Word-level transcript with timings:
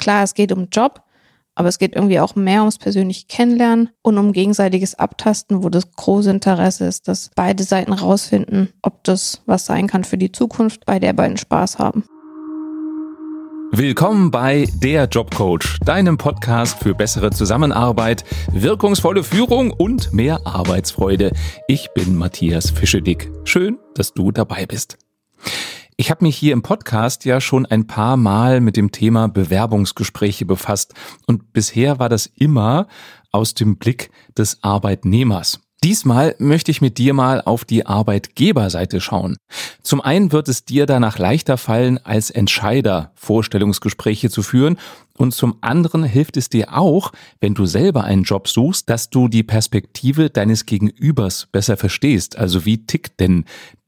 klar, 0.00 0.24
es 0.24 0.34
geht 0.34 0.50
um 0.50 0.68
Job, 0.72 1.02
aber 1.54 1.68
es 1.68 1.78
geht 1.78 1.94
irgendwie 1.94 2.18
auch 2.18 2.34
mehr 2.34 2.60
ums 2.60 2.78
persönliche 2.78 3.26
Kennenlernen 3.28 3.90
und 4.02 4.18
um 4.18 4.32
gegenseitiges 4.32 4.96
Abtasten, 4.96 5.62
wo 5.62 5.68
das 5.68 5.92
große 5.92 6.30
Interesse 6.30 6.86
ist, 6.86 7.06
dass 7.06 7.30
beide 7.36 7.62
Seiten 7.62 7.92
rausfinden, 7.92 8.72
ob 8.82 9.04
das 9.04 9.42
was 9.46 9.66
sein 9.66 9.86
kann 9.86 10.02
für 10.02 10.18
die 10.18 10.32
Zukunft, 10.32 10.86
bei 10.86 10.98
der 10.98 11.12
beiden 11.12 11.36
Spaß 11.36 11.78
haben. 11.78 12.04
Willkommen 13.72 14.32
bei 14.32 14.66
Der 14.82 15.04
Jobcoach, 15.04 15.78
deinem 15.84 16.18
Podcast 16.18 16.80
für 16.80 16.92
bessere 16.92 17.30
Zusammenarbeit, 17.30 18.24
wirkungsvolle 18.52 19.22
Führung 19.22 19.70
und 19.70 20.12
mehr 20.12 20.40
Arbeitsfreude. 20.44 21.30
Ich 21.68 21.88
bin 21.94 22.16
Matthias 22.16 22.70
Fischedick. 22.70 23.30
Schön, 23.44 23.78
dass 23.94 24.12
du 24.12 24.32
dabei 24.32 24.66
bist. 24.66 24.98
Ich 26.00 26.10
habe 26.10 26.24
mich 26.24 26.34
hier 26.34 26.54
im 26.54 26.62
Podcast 26.62 27.26
ja 27.26 27.42
schon 27.42 27.66
ein 27.66 27.86
paar 27.86 28.16
Mal 28.16 28.62
mit 28.62 28.78
dem 28.78 28.90
Thema 28.90 29.28
Bewerbungsgespräche 29.28 30.46
befasst 30.46 30.94
und 31.26 31.52
bisher 31.52 31.98
war 31.98 32.08
das 32.08 32.24
immer 32.24 32.88
aus 33.32 33.52
dem 33.52 33.76
Blick 33.76 34.10
des 34.34 34.62
Arbeitnehmers. 34.62 35.60
Diesmal 35.84 36.36
möchte 36.38 36.70
ich 36.70 36.80
mit 36.80 36.96
dir 36.96 37.12
mal 37.12 37.42
auf 37.42 37.66
die 37.66 37.84
Arbeitgeberseite 37.84 39.02
schauen. 39.02 39.36
Zum 39.82 40.00
einen 40.00 40.32
wird 40.32 40.48
es 40.48 40.64
dir 40.64 40.86
danach 40.86 41.18
leichter 41.18 41.58
fallen, 41.58 41.98
als 42.02 42.30
Entscheider 42.30 43.12
Vorstellungsgespräche 43.14 44.30
zu 44.30 44.42
führen 44.42 44.78
und 45.18 45.34
zum 45.34 45.58
anderen 45.60 46.04
hilft 46.04 46.38
es 46.38 46.48
dir 46.48 46.78
auch, 46.78 47.12
wenn 47.40 47.52
du 47.52 47.66
selber 47.66 48.04
einen 48.04 48.22
Job 48.22 48.48
suchst, 48.48 48.88
dass 48.88 49.10
du 49.10 49.28
die 49.28 49.42
Perspektive 49.42 50.30
deines 50.30 50.64
Gegenübers 50.64 51.48
besser 51.52 51.76
verstehst. 51.76 52.38
Also 52.38 52.64
wie 52.64 52.86
tickt 52.86 53.20
denn 53.20 53.44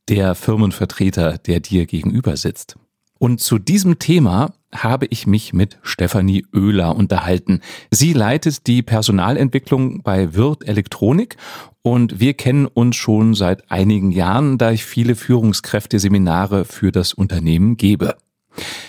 der 0.09 0.35
Firmenvertreter, 0.35 1.39
der 1.39 1.61
dir 1.61 1.87
gegenüber 1.87 2.37
sitzt. 2.37 2.77
Und 3.19 3.41
zu 3.41 3.59
diesem 3.59 3.99
Thema 4.01 4.53
habe 4.75 5.07
ich 5.07 5.27
mich 5.27 5.53
mit 5.53 5.79
Stefanie 5.83 6.45
Oehler 6.53 6.97
unterhalten. 6.97 7.61
Sie 7.91 8.15
leitet 8.15 8.67
die 8.67 8.83
Personalentwicklung 8.83 10.03
bei 10.03 10.35
Wirt 10.35 10.67
Elektronik 10.67 11.37
und 11.83 12.21
wir 12.21 12.35
kennen 12.35 12.67
uns 12.67 12.97
schon 12.97 13.35
seit 13.35 13.71
einigen 13.71 14.11
Jahren, 14.11 14.59
da 14.59 14.73
ich 14.73 14.85
viele 14.85 15.15
Führungskräfteseminare 15.15 16.65
für 16.65 16.91
das 16.91 17.13
Unternehmen 17.13 17.77
gebe. 17.77 18.17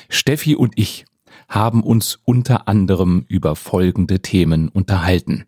Steffi 0.09 0.55
und 0.55 0.73
ich 0.77 1.05
haben 1.47 1.83
uns 1.83 2.19
unter 2.25 2.67
anderem 2.67 3.25
über 3.27 3.55
folgende 3.55 4.21
Themen 4.21 4.69
unterhalten. 4.69 5.45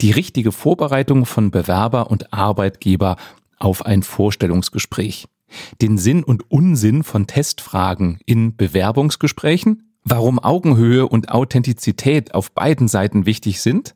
Die 0.00 0.10
richtige 0.10 0.52
Vorbereitung 0.52 1.24
von 1.24 1.50
Bewerber 1.50 2.10
und 2.10 2.32
Arbeitgeber 2.32 3.16
auf 3.58 3.86
ein 3.86 4.02
Vorstellungsgespräch, 4.02 5.26
den 5.80 5.98
Sinn 5.98 6.24
und 6.24 6.50
Unsinn 6.50 7.02
von 7.02 7.26
Testfragen 7.26 8.18
in 8.26 8.56
Bewerbungsgesprächen, 8.56 9.94
warum 10.04 10.38
Augenhöhe 10.38 11.08
und 11.08 11.30
Authentizität 11.30 12.34
auf 12.34 12.52
beiden 12.52 12.88
Seiten 12.88 13.26
wichtig 13.26 13.60
sind, 13.60 13.94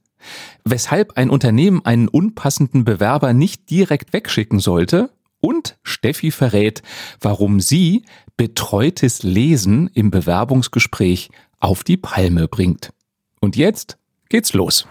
weshalb 0.65 1.17
ein 1.17 1.31
Unternehmen 1.31 1.85
einen 1.85 2.09
unpassenden 2.09 2.85
Bewerber 2.85 3.33
nicht 3.33 3.71
direkt 3.71 4.13
wegschicken 4.13 4.59
sollte 4.59 5.11
und 5.41 5.79
Steffi 5.83 6.31
verrät, 6.31 6.83
warum 7.21 7.61
sie 7.61 8.05
betreutes 8.37 9.23
Lesen 9.23 9.89
im 9.95 10.11
Bewerbungsgespräch 10.11 11.31
auf 11.59 11.85
die 11.85 11.97
Palme 11.97 12.49
bringt. 12.49 12.93
Und 13.41 13.57
jetzt 13.57 13.99
geht's 14.29 14.53
los. 14.53 14.87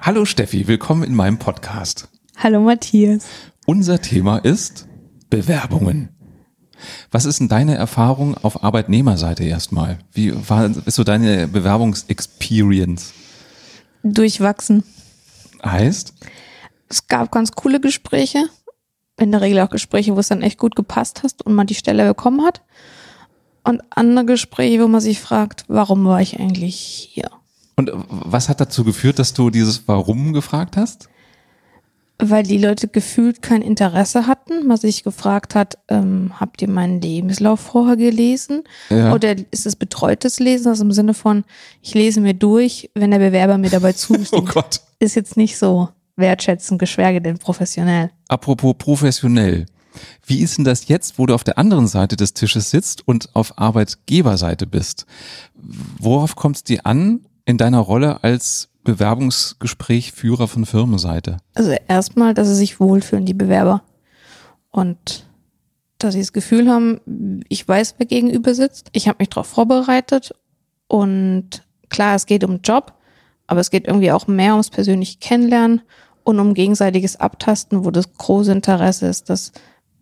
Hallo 0.00 0.24
Steffi, 0.24 0.66
willkommen 0.66 1.04
in 1.04 1.14
meinem 1.14 1.38
Podcast. 1.38 2.11
Hallo 2.36 2.60
Matthias. 2.60 3.24
Unser 3.66 4.00
Thema 4.00 4.38
ist 4.38 4.88
Bewerbungen. 5.30 6.08
Was 7.10 7.24
ist 7.24 7.40
denn 7.40 7.48
deine 7.48 7.76
Erfahrung 7.76 8.36
auf 8.36 8.64
Arbeitnehmerseite 8.64 9.44
erstmal? 9.44 9.98
Wie 10.12 10.32
war, 10.48 10.70
ist 10.84 10.96
so 10.96 11.04
deine 11.04 11.46
Bewerbungsexperience? 11.46 13.12
Durchwachsen. 14.02 14.82
Heißt? 15.64 16.14
Es 16.88 17.06
gab 17.06 17.30
ganz 17.30 17.52
coole 17.52 17.80
Gespräche. 17.80 18.46
In 19.18 19.30
der 19.30 19.40
Regel 19.40 19.60
auch 19.60 19.70
Gespräche, 19.70 20.16
wo 20.16 20.20
es 20.20 20.28
dann 20.28 20.42
echt 20.42 20.58
gut 20.58 20.74
gepasst 20.74 21.22
hast 21.22 21.46
und 21.46 21.54
man 21.54 21.66
die 21.66 21.74
Stelle 21.74 22.06
bekommen 22.08 22.44
hat. 22.44 22.62
Und 23.62 23.82
andere 23.90 24.24
Gespräche, 24.24 24.82
wo 24.82 24.88
man 24.88 25.00
sich 25.00 25.20
fragt, 25.20 25.64
warum 25.68 26.04
war 26.04 26.20
ich 26.20 26.40
eigentlich 26.40 26.76
hier? 27.12 27.30
Und 27.76 27.92
was 27.94 28.48
hat 28.48 28.60
dazu 28.60 28.82
geführt, 28.82 29.20
dass 29.20 29.34
du 29.34 29.50
dieses 29.50 29.86
Warum 29.86 30.32
gefragt 30.32 30.76
hast? 30.76 31.08
Weil 32.30 32.44
die 32.44 32.58
Leute 32.58 32.88
gefühlt 32.88 33.42
kein 33.42 33.62
Interesse 33.62 34.26
hatten. 34.26 34.66
Man 34.66 34.76
sich 34.76 35.02
gefragt 35.02 35.54
hat, 35.54 35.78
ähm, 35.88 36.32
habt 36.38 36.62
ihr 36.62 36.68
meinen 36.68 37.00
Lebenslauf 37.00 37.60
vorher 37.60 37.96
gelesen? 37.96 38.62
Ja. 38.90 39.12
Oder 39.12 39.34
ist 39.50 39.66
es 39.66 39.76
betreutes 39.76 40.38
Lesen? 40.38 40.68
Also 40.68 40.84
im 40.84 40.92
Sinne 40.92 41.14
von, 41.14 41.44
ich 41.80 41.94
lese 41.94 42.20
mir 42.20 42.34
durch, 42.34 42.90
wenn 42.94 43.10
der 43.10 43.18
Bewerber 43.18 43.58
mir 43.58 43.70
dabei 43.70 43.92
zustimmt. 43.92 44.32
oh 44.32 44.42
Gott. 44.42 44.80
Ist 44.98 45.16
jetzt 45.16 45.36
nicht 45.36 45.58
so 45.58 45.88
wertschätzend, 46.16 46.78
geschweige 46.78 47.20
denn 47.20 47.38
professionell. 47.38 48.10
Apropos 48.28 48.74
professionell. 48.78 49.66
Wie 50.24 50.40
ist 50.40 50.56
denn 50.56 50.64
das 50.64 50.88
jetzt, 50.88 51.18
wo 51.18 51.26
du 51.26 51.34
auf 51.34 51.44
der 51.44 51.58
anderen 51.58 51.86
Seite 51.86 52.16
des 52.16 52.34
Tisches 52.34 52.70
sitzt 52.70 53.06
und 53.06 53.34
auf 53.34 53.58
Arbeitgeberseite 53.58 54.66
bist? 54.66 55.06
Worauf 55.98 56.36
kommt 56.36 56.56
es 56.56 56.64
dir 56.64 56.86
an 56.86 57.26
in 57.44 57.58
deiner 57.58 57.80
Rolle 57.80 58.22
als 58.22 58.68
Bewerbungsgespräch 58.84 60.12
Führer 60.12 60.48
von 60.48 60.66
Firmenseite? 60.66 61.38
Also 61.54 61.74
erstmal, 61.88 62.34
dass 62.34 62.48
sie 62.48 62.54
sich 62.54 62.80
wohlfühlen, 62.80 63.26
die 63.26 63.34
Bewerber. 63.34 63.82
Und 64.70 65.26
dass 65.98 66.14
sie 66.14 66.20
das 66.20 66.32
Gefühl 66.32 66.68
haben, 66.68 67.44
ich 67.48 67.66
weiß, 67.66 67.94
wer 67.98 68.06
gegenüber 68.06 68.54
sitzt. 68.54 68.88
Ich 68.92 69.08
habe 69.08 69.18
mich 69.20 69.28
darauf 69.28 69.46
vorbereitet. 69.46 70.34
Und 70.88 71.64
klar, 71.88 72.16
es 72.16 72.26
geht 72.26 72.44
um 72.44 72.60
Job, 72.62 72.94
aber 73.46 73.60
es 73.60 73.70
geht 73.70 73.86
irgendwie 73.86 74.12
auch 74.12 74.26
mehr 74.26 74.52
ums 74.52 74.70
persönliche 74.70 75.18
Kennenlernen 75.18 75.82
und 76.24 76.38
um 76.38 76.54
gegenseitiges 76.54 77.16
Abtasten, 77.16 77.84
wo 77.84 77.90
das 77.90 78.12
große 78.12 78.52
Interesse 78.52 79.06
ist, 79.06 79.30
dass 79.30 79.52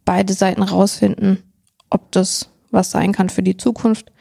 beide 0.04 0.32
Seiten 0.32 0.62
rausfinden, 0.62 1.42
ob 1.90 2.10
das 2.12 2.50
was 2.70 2.90
sein 2.90 3.12
kann 3.12 3.28
für 3.28 3.42
die 3.42 3.56
Zukunft 3.56 4.12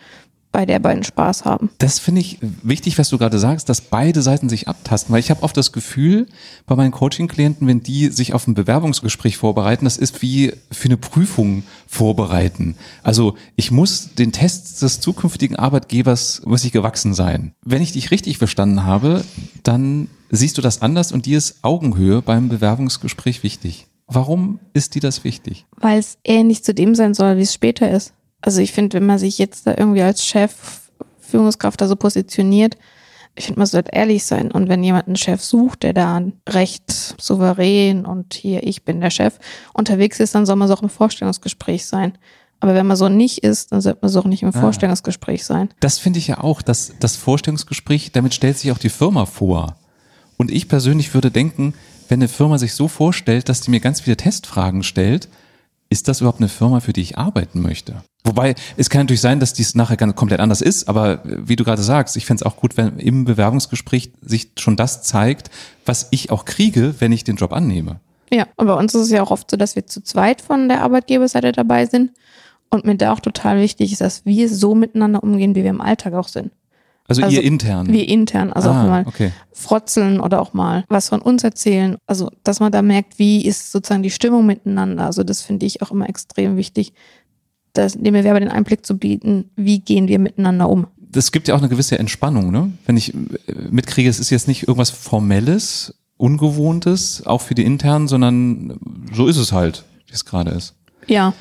bei 0.51 0.65
der 0.65 0.79
beiden 0.79 1.03
Spaß 1.03 1.45
haben. 1.45 1.69
Das 1.77 1.99
finde 1.99 2.21
ich 2.21 2.39
wichtig, 2.63 2.97
was 2.97 3.09
du 3.09 3.17
gerade 3.17 3.37
sagst, 3.37 3.69
dass 3.69 3.81
beide 3.81 4.21
Seiten 4.21 4.49
sich 4.49 4.67
abtasten, 4.67 5.13
weil 5.13 5.19
ich 5.19 5.29
habe 5.29 5.43
oft 5.43 5.55
das 5.55 5.71
Gefühl 5.71 6.27
bei 6.65 6.75
meinen 6.75 6.91
Coaching-Klienten, 6.91 7.67
wenn 7.67 7.83
die 7.83 8.07
sich 8.07 8.33
auf 8.33 8.47
ein 8.47 8.55
Bewerbungsgespräch 8.55 9.37
vorbereiten, 9.37 9.85
das 9.85 9.97
ist 9.97 10.21
wie 10.21 10.53
für 10.71 10.87
eine 10.87 10.97
Prüfung 10.97 11.63
vorbereiten. 11.87 12.75
Also 13.03 13.35
ich 13.55 13.71
muss 13.71 14.15
den 14.15 14.31
Test 14.31 14.81
des 14.81 14.99
zukünftigen 14.99 15.55
Arbeitgebers 15.55 16.41
muss 16.45 16.63
ich 16.63 16.71
gewachsen 16.71 17.13
sein. 17.13 17.53
Wenn 17.63 17.81
ich 17.81 17.91
dich 17.91 18.11
richtig 18.11 18.37
verstanden 18.37 18.83
habe, 18.85 19.23
dann 19.63 20.09
siehst 20.31 20.57
du 20.57 20.61
das 20.61 20.81
anders 20.81 21.11
und 21.11 21.25
dir 21.25 21.37
ist 21.37 21.59
Augenhöhe 21.63 22.21
beim 22.21 22.49
Bewerbungsgespräch 22.49 23.43
wichtig. 23.43 23.87
Warum 24.07 24.59
ist 24.73 24.95
dir 24.95 25.01
das 25.01 25.23
wichtig? 25.23 25.65
Weil 25.77 25.99
es 25.99 26.17
ähnlich 26.23 26.63
zu 26.63 26.73
dem 26.73 26.95
sein 26.95 27.13
soll, 27.13 27.37
wie 27.37 27.43
es 27.43 27.53
später 27.53 27.91
ist. 27.91 28.13
Also 28.41 28.61
ich 28.61 28.71
finde, 28.71 28.97
wenn 28.97 29.05
man 29.05 29.19
sich 29.19 29.37
jetzt 29.37 29.67
da 29.67 29.75
irgendwie 29.77 30.01
als 30.01 30.25
Chef, 30.25 30.53
Führungskraft 31.19 31.81
da 31.81 31.87
so 31.87 31.95
positioniert, 31.95 32.77
ich 33.35 33.45
finde, 33.45 33.59
man 33.59 33.67
sollte 33.67 33.91
ehrlich 33.93 34.25
sein. 34.25 34.51
Und 34.51 34.67
wenn 34.69 34.83
jemand 34.83 35.07
einen 35.07 35.15
Chef 35.15 35.41
sucht, 35.41 35.83
der 35.83 35.93
da 35.93 36.21
recht 36.47 36.91
souverän 37.21 38.05
und 38.05 38.33
hier, 38.33 38.63
ich 38.63 38.83
bin 38.83 39.01
der 39.01 39.11
Chef, 39.11 39.39
unterwegs 39.73 40.19
ist, 40.19 40.35
dann 40.35 40.45
soll 40.45 40.57
man 40.57 40.67
so 40.67 40.73
auch 40.73 40.83
im 40.83 40.89
Vorstellungsgespräch 40.89 41.85
sein. 41.85 42.17
Aber 42.59 42.73
wenn 42.73 42.87
man 42.87 42.97
so 42.97 43.07
nicht 43.07 43.39
ist, 43.39 43.71
dann 43.71 43.79
sollte 43.79 43.99
man 44.01 44.11
so 44.11 44.19
auch 44.19 44.25
nicht 44.25 44.43
im 44.43 44.49
ah. 44.49 44.59
Vorstellungsgespräch 44.59 45.45
sein. 45.45 45.69
Das 45.79 45.99
finde 45.99 46.19
ich 46.19 46.27
ja 46.27 46.43
auch, 46.43 46.61
dass 46.61 46.93
das 46.99 47.15
Vorstellungsgespräch, 47.15 48.11
damit 48.11 48.33
stellt 48.33 48.57
sich 48.57 48.71
auch 48.71 48.77
die 48.77 48.89
Firma 48.89 49.25
vor. 49.25 49.77
Und 50.35 50.51
ich 50.51 50.67
persönlich 50.67 51.13
würde 51.13 51.31
denken, 51.31 51.73
wenn 52.09 52.19
eine 52.19 52.27
Firma 52.27 52.57
sich 52.57 52.73
so 52.73 52.87
vorstellt, 52.87 53.47
dass 53.47 53.61
die 53.61 53.71
mir 53.71 53.79
ganz 53.79 54.01
viele 54.01 54.17
Testfragen 54.17 54.83
stellt, 54.83 55.29
ist 55.89 56.07
das 56.07 56.21
überhaupt 56.21 56.39
eine 56.39 56.49
Firma, 56.49 56.81
für 56.81 56.93
die 56.93 57.01
ich 57.01 57.17
arbeiten 57.17 57.61
möchte? 57.61 58.03
Wobei, 58.29 58.55
es 58.77 58.89
kann 58.89 59.01
natürlich 59.01 59.21
sein, 59.21 59.39
dass 59.39 59.53
dies 59.53 59.75
nachher 59.75 59.97
ganz 59.97 60.15
komplett 60.15 60.39
anders 60.39 60.61
ist, 60.61 60.87
aber 60.87 61.21
wie 61.25 61.55
du 61.55 61.63
gerade 61.63 61.81
sagst, 61.81 62.15
ich 62.15 62.25
fände 62.25 62.43
es 62.43 62.45
auch 62.45 62.57
gut, 62.57 62.77
wenn 62.77 62.97
im 62.99 63.25
Bewerbungsgespräch 63.25 64.11
sich 64.21 64.51
schon 64.57 64.75
das 64.75 65.01
zeigt, 65.01 65.49
was 65.85 66.07
ich 66.11 66.31
auch 66.31 66.45
kriege, 66.45 66.95
wenn 66.99 67.11
ich 67.11 67.23
den 67.23 67.35
Job 67.37 67.53
annehme. 67.53 67.99
Ja, 68.31 68.45
und 68.55 68.67
bei 68.67 68.73
uns 68.73 68.93
ist 68.93 69.01
es 69.01 69.09
ja 69.09 69.23
auch 69.23 69.31
oft 69.31 69.49
so, 69.49 69.57
dass 69.57 69.75
wir 69.75 69.87
zu 69.87 70.03
zweit 70.03 70.41
von 70.41 70.69
der 70.69 70.83
Arbeitgeberseite 70.83 71.51
dabei 71.51 71.85
sind. 71.85 72.11
Und 72.71 72.85
mir 72.85 72.95
da 72.95 73.13
auch 73.13 73.19
total 73.19 73.59
wichtig 73.59 73.91
ist, 73.91 74.01
dass 74.01 74.27
wir 74.27 74.47
so 74.47 74.75
miteinander 74.75 75.23
umgehen, 75.23 75.55
wie 75.55 75.63
wir 75.63 75.71
im 75.71 75.81
Alltag 75.81 76.13
auch 76.13 76.27
sind. 76.27 76.51
Also, 77.07 77.23
also 77.23 77.35
ihr 77.35 77.43
intern? 77.43 77.91
Wir 77.91 78.07
intern, 78.07 78.53
also 78.53 78.69
ah, 78.69 78.83
auch 78.83 78.87
mal 78.87 79.05
okay. 79.07 79.31
frotzeln 79.51 80.19
oder 80.19 80.39
auch 80.39 80.53
mal 80.53 80.85
was 80.87 81.09
von 81.09 81.23
uns 81.23 81.43
erzählen. 81.43 81.97
Also, 82.05 82.29
dass 82.43 82.59
man 82.59 82.71
da 82.71 82.83
merkt, 82.83 83.17
wie 83.17 83.43
ist 83.43 83.71
sozusagen 83.71 84.03
die 84.03 84.11
Stimmung 84.11 84.45
miteinander. 84.45 85.05
Also, 85.05 85.23
das 85.23 85.41
finde 85.41 85.65
ich 85.65 85.81
auch 85.81 85.89
immer 85.89 86.07
extrem 86.07 86.55
wichtig, 86.55 86.93
das, 87.73 87.93
dem 87.93 88.13
Bewerber 88.13 88.39
den 88.39 88.49
Einblick 88.49 88.85
zu 88.85 88.97
bieten, 88.97 89.51
wie 89.55 89.79
gehen 89.79 90.07
wir 90.07 90.19
miteinander 90.19 90.69
um. 90.69 90.87
Das 90.97 91.31
gibt 91.31 91.47
ja 91.47 91.55
auch 91.55 91.59
eine 91.59 91.69
gewisse 91.69 91.97
Entspannung, 91.97 92.51
ne? 92.51 92.71
Wenn 92.85 92.97
ich 92.97 93.13
äh, 93.13 93.17
mitkriege, 93.71 94.09
es 94.09 94.19
ist 94.19 94.29
jetzt 94.29 94.47
nicht 94.47 94.67
irgendwas 94.67 94.91
Formelles, 94.91 95.95
Ungewohntes, 96.17 97.25
auch 97.25 97.41
für 97.41 97.55
die 97.55 97.63
internen, 97.63 98.07
sondern 98.07 98.77
so 99.13 99.27
ist 99.27 99.37
es 99.37 99.53
halt, 99.53 99.85
wie 100.07 100.13
es 100.13 100.25
gerade 100.25 100.51
ist. 100.51 100.75
Ja. 101.07 101.33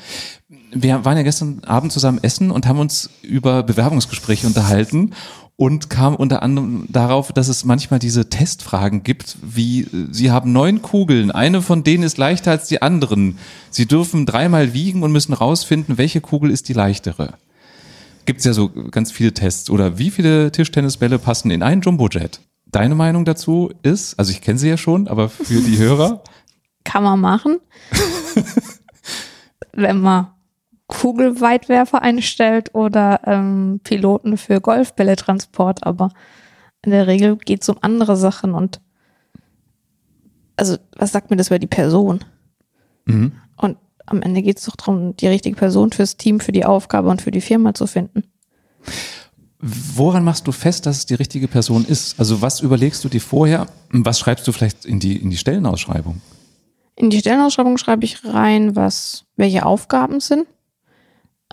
wir 0.73 1.05
waren 1.05 1.17
ja 1.17 1.23
gestern 1.23 1.61
Abend 1.65 1.91
zusammen 1.91 2.19
essen 2.23 2.49
und 2.49 2.65
haben 2.65 2.79
uns 2.79 3.09
über 3.21 3.61
Bewerbungsgespräche 3.61 4.47
unterhalten 4.47 5.11
und 5.59 5.89
kam 5.89 6.15
unter 6.15 6.41
anderem 6.41 6.85
darauf, 6.87 7.33
dass 7.33 7.49
es 7.49 7.65
manchmal 7.65 7.99
diese 7.99 8.29
Testfragen 8.29 9.03
gibt, 9.03 9.35
wie 9.41 9.85
Sie 10.09 10.31
haben 10.31 10.53
neun 10.53 10.81
Kugeln, 10.81 11.31
eine 11.31 11.61
von 11.61 11.83
denen 11.83 12.03
ist 12.03 12.17
leichter 12.17 12.51
als 12.51 12.69
die 12.69 12.81
anderen. 12.81 13.37
Sie 13.69 13.85
dürfen 13.85 14.25
dreimal 14.25 14.73
wiegen 14.73 15.03
und 15.03 15.11
müssen 15.11 15.33
rausfinden, 15.33 15.97
welche 15.97 16.21
Kugel 16.21 16.49
ist 16.49 16.69
die 16.69 16.73
leichtere. 16.73 17.33
Gibt 18.23 18.39
es 18.39 18.45
ja 18.45 18.53
so 18.53 18.69
ganz 18.69 19.11
viele 19.11 19.33
Tests. 19.33 19.69
Oder 19.69 19.97
wie 19.97 20.11
viele 20.11 20.49
Tischtennisbälle 20.53 21.19
passen 21.19 21.51
in 21.51 21.61
einen 21.61 21.81
Jumbojet? 21.81 22.39
Deine 22.65 22.95
Meinung 22.95 23.25
dazu 23.25 23.69
ist, 23.83 24.17
also 24.17 24.31
ich 24.31 24.39
kenne 24.39 24.59
sie 24.59 24.69
ja 24.69 24.77
schon, 24.77 25.09
aber 25.09 25.27
für 25.27 25.59
die 25.59 25.77
Hörer? 25.77 26.23
Kann 26.85 27.03
man 27.03 27.19
machen. 27.19 27.59
Wenn 29.73 29.99
man 29.99 30.27
Kugelweitwerfer 30.89 32.01
einstellt 32.01 32.73
oder 32.73 33.21
ähm, 33.25 33.79
Piloten 33.83 34.37
für 34.37 34.59
Golfbälletransport, 34.59 35.85
aber 35.85 36.09
in 36.83 36.91
der 36.91 37.05
Regel 37.05 37.37
geht 37.37 37.61
es 37.61 37.69
um 37.69 37.77
andere 37.81 38.17
Sachen 38.17 38.53
und 38.53 38.81
also 40.57 40.77
was 40.97 41.11
sagt 41.11 41.29
mir 41.29 41.37
das 41.37 41.47
über 41.47 41.59
die 41.59 41.67
Person? 41.67 42.25
Mhm. 43.05 43.33
Und 43.55 43.77
am 44.07 44.21
Ende 44.23 44.41
geht 44.41 44.57
es 44.57 44.65
doch 44.65 44.75
darum, 44.75 45.15
die 45.15 45.27
richtige 45.27 45.55
Person 45.55 45.91
fürs 45.91 46.17
Team, 46.17 46.39
für 46.39 46.51
die 46.51 46.65
Aufgabe 46.65 47.07
und 47.09 47.21
für 47.21 47.31
die 47.31 47.39
Firma 47.39 47.75
zu 47.75 47.85
finden. 47.85 48.23
Woran 49.59 50.23
machst 50.23 50.47
du 50.47 50.51
fest, 50.51 50.87
dass 50.87 50.97
es 50.97 51.05
die 51.05 51.13
richtige 51.13 51.47
Person 51.47 51.85
ist? 51.85 52.19
Also 52.19 52.41
was 52.41 52.61
überlegst 52.61 53.03
du 53.03 53.09
dir 53.09 53.21
vorher? 53.21 53.67
Was 53.91 54.19
schreibst 54.19 54.47
du 54.47 54.51
vielleicht 54.51 54.85
in 54.85 54.99
die, 54.99 55.17
in 55.17 55.29
die 55.29 55.37
Stellenausschreibung? 55.37 56.19
In 56.95 57.11
die 57.11 57.19
Stellenausschreibung 57.19 57.77
schreibe 57.77 58.05
ich 58.05 58.25
rein, 58.25 58.75
was, 58.75 59.25
welche 59.35 59.65
Aufgaben 59.65 60.19
sind. 60.19 60.47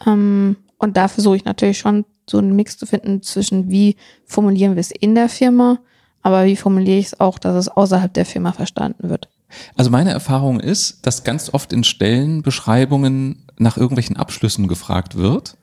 Ähm, 0.05 0.57
und 0.79 0.97
da 0.97 1.09
versuche 1.09 1.37
ich 1.37 1.45
natürlich 1.45 1.79
schon 1.79 2.05
so 2.29 2.39
einen 2.39 2.57
Mix 2.57 2.77
zu 2.77 2.87
finden 2.87 3.23
zwischen, 3.23 3.71
wie 3.71 3.97
formulieren 4.25 4.75
wir 4.75 4.81
es 4.81 4.91
in 4.91 5.15
der 5.15 5.29
Firma, 5.29 5.79
aber 6.23 6.45
wie 6.45 6.57
formuliere 6.57 6.99
ich 6.99 7.07
es 7.07 7.21
auch, 7.21 7.39
dass 7.39 7.55
es 7.55 7.69
außerhalb 7.69 8.13
der 8.13 8.27
Firma 8.27 8.53
verstanden 8.53 9.09
wird. 9.09 9.29
Also 9.77 9.91
meine 9.91 10.11
Erfahrung 10.11 10.59
ist, 10.59 11.07
dass 11.07 11.25
ganz 11.25 11.55
oft 11.55 11.73
in 11.73 11.85
Stellenbeschreibungen 11.85 13.45
nach 13.59 13.77
irgendwelchen 13.77 14.17
Abschlüssen 14.17 14.67
gefragt 14.67 15.17
wird. 15.17 15.57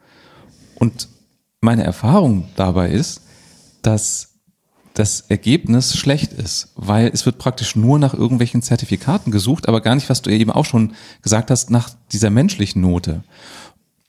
Und 0.75 1.09
meine 1.59 1.83
Erfahrung 1.83 2.45
dabei 2.55 2.89
ist, 2.89 3.21
dass 3.81 4.29
das 4.93 5.21
Ergebnis 5.21 5.97
schlecht 5.97 6.33
ist, 6.33 6.71
weil 6.75 7.09
es 7.11 7.25
wird 7.25 7.39
praktisch 7.39 7.75
nur 7.75 7.97
nach 7.97 8.13
irgendwelchen 8.13 8.61
Zertifikaten 8.61 9.31
gesucht, 9.31 9.67
aber 9.67 9.81
gar 9.81 9.95
nicht, 9.95 10.09
was 10.09 10.21
du 10.21 10.29
eben 10.29 10.51
auch 10.51 10.65
schon 10.65 10.93
gesagt 11.23 11.49
hast, 11.49 11.71
nach 11.71 11.89
dieser 12.11 12.29
menschlichen 12.29 12.81
Note. 12.81 13.23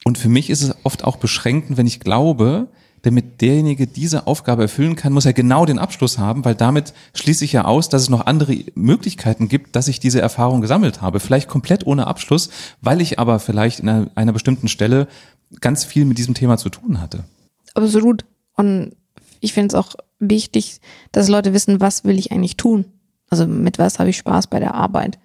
Und 0.05 0.19
für 0.19 0.29
mich 0.29 0.51
ist 0.51 0.63
es 0.63 0.75
oft 0.85 1.03
auch 1.03 1.17
beschränkend, 1.17 1.79
wenn 1.79 1.87
ich 1.87 2.01
glaube, 2.01 2.69
damit 3.05 3.41
derjenige 3.43 3.87
diese 3.87 4.27
Aufgabe 4.27 4.63
erfüllen 4.63 4.97
kann, 4.97 5.13
muss 5.13 5.27
er 5.27 5.33
genau 5.35 5.67
den 5.67 5.79
Abschluss 5.79 6.19
haben, 6.19 6.45
weil 6.45 6.55
damit 6.55 6.95
schließe 7.15 7.45
ich 7.45 7.53
ja 7.53 7.65
aus, 7.65 7.89
dass 7.89 8.03
es 8.03 8.09
noch 8.09 8.27
andere 8.27 8.57
Möglichkeiten 8.75 9.49
gibt, 9.49 9.77
dass 9.77 9.89
ich 9.89 10.01
diese 10.01 10.21
Erfahrung 10.21 10.61
gesammelt 10.61 11.03
habe. 11.03 11.21
Vielleicht 11.21 11.49
komplett 11.49 11.87
ohne 11.87 12.07
Abschluss, 12.07 12.51
weil 12.81 13.01
ich 13.01 13.19
aber 13.19 13.41
vielleicht 13.41 13.81
in 13.81 13.89
einer, 13.89 14.11
einer 14.15 14.33
bestimmten 14.33 14.69
Stelle 14.69 15.07
ganz 15.61 15.85
viel 15.85 16.07
mit 16.07 16.17
diesem 16.17 16.35
Thema 16.35 16.57
zu 16.57 16.71
tun 16.71 17.01
hatte. 17.01 17.25
Absolut. 17.75 18.25
Und 18.57 18.93
ich 19.41 19.53
finde 19.53 19.69
es 19.69 19.75
auch 19.75 19.95
wichtig, 20.19 20.81
dass 21.13 21.29
Leute 21.29 21.53
wissen, 21.53 21.81
was 21.81 22.05
will 22.05 22.19
ich 22.19 22.33
eigentlich 22.33 22.57
tun? 22.57 22.87
Also 23.29 23.47
mit 23.47 23.79
was 23.79 23.99
habe 23.99 24.11
ich 24.11 24.17
Spaß 24.17 24.47
bei 24.47 24.61
der 24.61 24.75
Arbeit? 24.75 25.19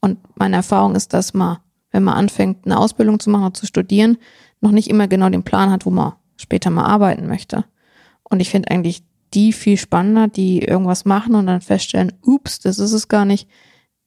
Und 0.00 0.18
meine 0.36 0.56
Erfahrung 0.56 0.96
ist, 0.96 1.12
dass 1.12 1.32
man 1.32 1.58
wenn 1.94 2.02
man 2.02 2.14
anfängt, 2.14 2.66
eine 2.66 2.76
Ausbildung 2.76 3.20
zu 3.20 3.30
machen 3.30 3.44
oder 3.44 3.54
zu 3.54 3.66
studieren, 3.66 4.18
noch 4.60 4.72
nicht 4.72 4.90
immer 4.90 5.06
genau 5.06 5.28
den 5.28 5.44
Plan 5.44 5.70
hat, 5.70 5.86
wo 5.86 5.90
man 5.90 6.14
später 6.36 6.68
mal 6.70 6.86
arbeiten 6.86 7.28
möchte. 7.28 7.66
Und 8.24 8.40
ich 8.40 8.50
finde 8.50 8.72
eigentlich 8.72 9.04
die 9.32 9.52
viel 9.52 9.76
spannender, 9.76 10.26
die 10.26 10.58
irgendwas 10.58 11.04
machen 11.04 11.36
und 11.36 11.46
dann 11.46 11.60
feststellen, 11.60 12.12
ups, 12.20 12.58
das 12.58 12.80
ist 12.80 12.90
es 12.90 13.06
gar 13.06 13.24
nicht. 13.24 13.48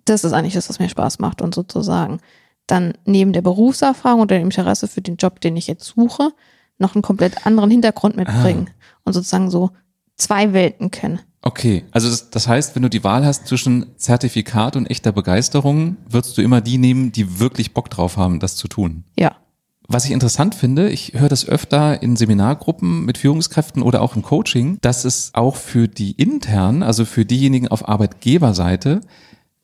Das 0.04 0.26
ist 0.26 0.34
eigentlich 0.34 0.54
das, 0.54 0.68
was 0.68 0.80
mir 0.80 0.90
Spaß 0.90 1.20
macht 1.20 1.42
und 1.42 1.56
sozusagen 1.56 2.20
dann 2.66 2.94
neben 3.06 3.32
der 3.32 3.42
Berufserfahrung 3.42 4.20
und 4.20 4.32
dem 4.32 4.44
Interesse 4.44 4.90
für 4.90 5.02
den 5.02 5.16
Job, 5.16 5.40
den 5.40 5.56
ich 5.56 5.68
jetzt 5.68 5.86
suche, 5.86 6.34
noch 6.80 6.94
einen 6.94 7.02
komplett 7.04 7.46
anderen 7.46 7.72
Hintergrund 7.72 8.18
mitbringen 8.18 8.70
ah. 8.70 9.00
und 9.06 9.14
sozusagen 9.14 9.50
so 9.50 9.70
zwei 10.18 10.52
Welten 10.52 10.92
kennen. 10.92 11.22
Okay, 11.48 11.86
also 11.92 12.10
das, 12.10 12.30
das, 12.30 12.50
heißt, 12.50 12.76
wenn 12.76 12.84
du 12.84 12.90
die 12.90 13.06
Wahl 13.06 13.26
hast 13.26 13.48
zwischen 13.48 13.86
Zertifikat 13.96 14.76
und 14.76 14.86
echter 14.88 15.14
Begeisterung, 15.14 15.96
würdest 16.10 16.38
du 16.38 16.42
immer 16.42 16.60
die 16.60 16.78
nehmen, 16.78 17.14
die 17.14 17.40
wirklich 17.40 17.74
Bock 17.74 17.90
drauf 17.90 18.18
haben, 18.18 18.42
das 18.42 18.58
zu 18.58 18.68
tun. 18.68 19.06
Ja. 19.18 19.38
Was 19.88 20.04
ich 20.04 20.12
interessant 20.12 20.56
finde, 20.56 20.90
ich 20.90 21.14
höre 21.14 21.30
das 21.30 21.48
öfter 21.48 22.04
in 22.04 22.18
Seminargruppen 22.18 23.06
mit 23.06 23.18
Führungskräften 23.18 23.82
oder 23.82 24.02
auch 24.02 24.18
im 24.18 24.24
Coaching, 24.24 24.78
dass 24.82 25.06
es 25.06 25.32
auch 25.36 25.56
für 25.56 25.88
die 25.88 26.12
internen, 26.12 26.84
also 26.84 27.06
für 27.06 27.24
diejenigen 27.24 27.70
auf 27.70 27.88
Arbeitgeberseite, 27.88 29.00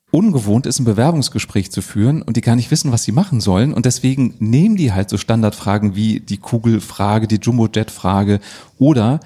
ungewohnt 0.10 0.66
ist, 0.66 0.80
ein 0.80 0.86
Bewerbungsgespräch 0.86 1.70
zu 1.70 1.82
führen 1.82 2.22
und 2.22 2.38
die 2.38 2.42
gar 2.42 2.56
nicht 2.56 2.72
wissen, 2.72 2.94
was 2.94 3.04
sie 3.04 3.12
machen 3.12 3.42
sollen. 3.42 3.74
Und 3.74 3.86
deswegen 3.86 4.36
nehmen 4.40 4.78
die 4.78 4.94
halt 4.94 5.10
so 5.10 5.18
Standardfragen 5.18 5.98
wie 5.98 6.22
die 6.22 6.38
Kugelfrage, 6.38 7.28
die 7.28 7.42
Jumbo-Jet-Frage 7.42 8.40
oder, 8.80 9.20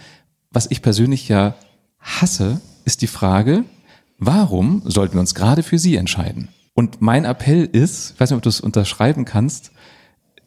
was 0.49 0.71
ich 0.71 0.81
persönlich 0.81 1.27
ja 1.27 1.53
hasse, 2.07 2.61
ist 2.85 3.01
die 3.01 3.07
Frage, 3.07 3.65
warum 4.17 4.81
sollten 4.85 5.15
wir 5.15 5.21
uns 5.21 5.35
gerade 5.35 5.63
für 5.63 5.77
sie 5.77 5.95
entscheiden? 5.95 6.49
Und 6.73 7.01
mein 7.01 7.25
Appell 7.25 7.65
ist, 7.65 8.11
ich 8.13 8.19
weiß 8.19 8.29
nicht, 8.29 8.37
ob 8.37 8.43
du 8.43 8.49
es 8.49 8.61
unterschreiben 8.61 9.25
kannst, 9.25 9.71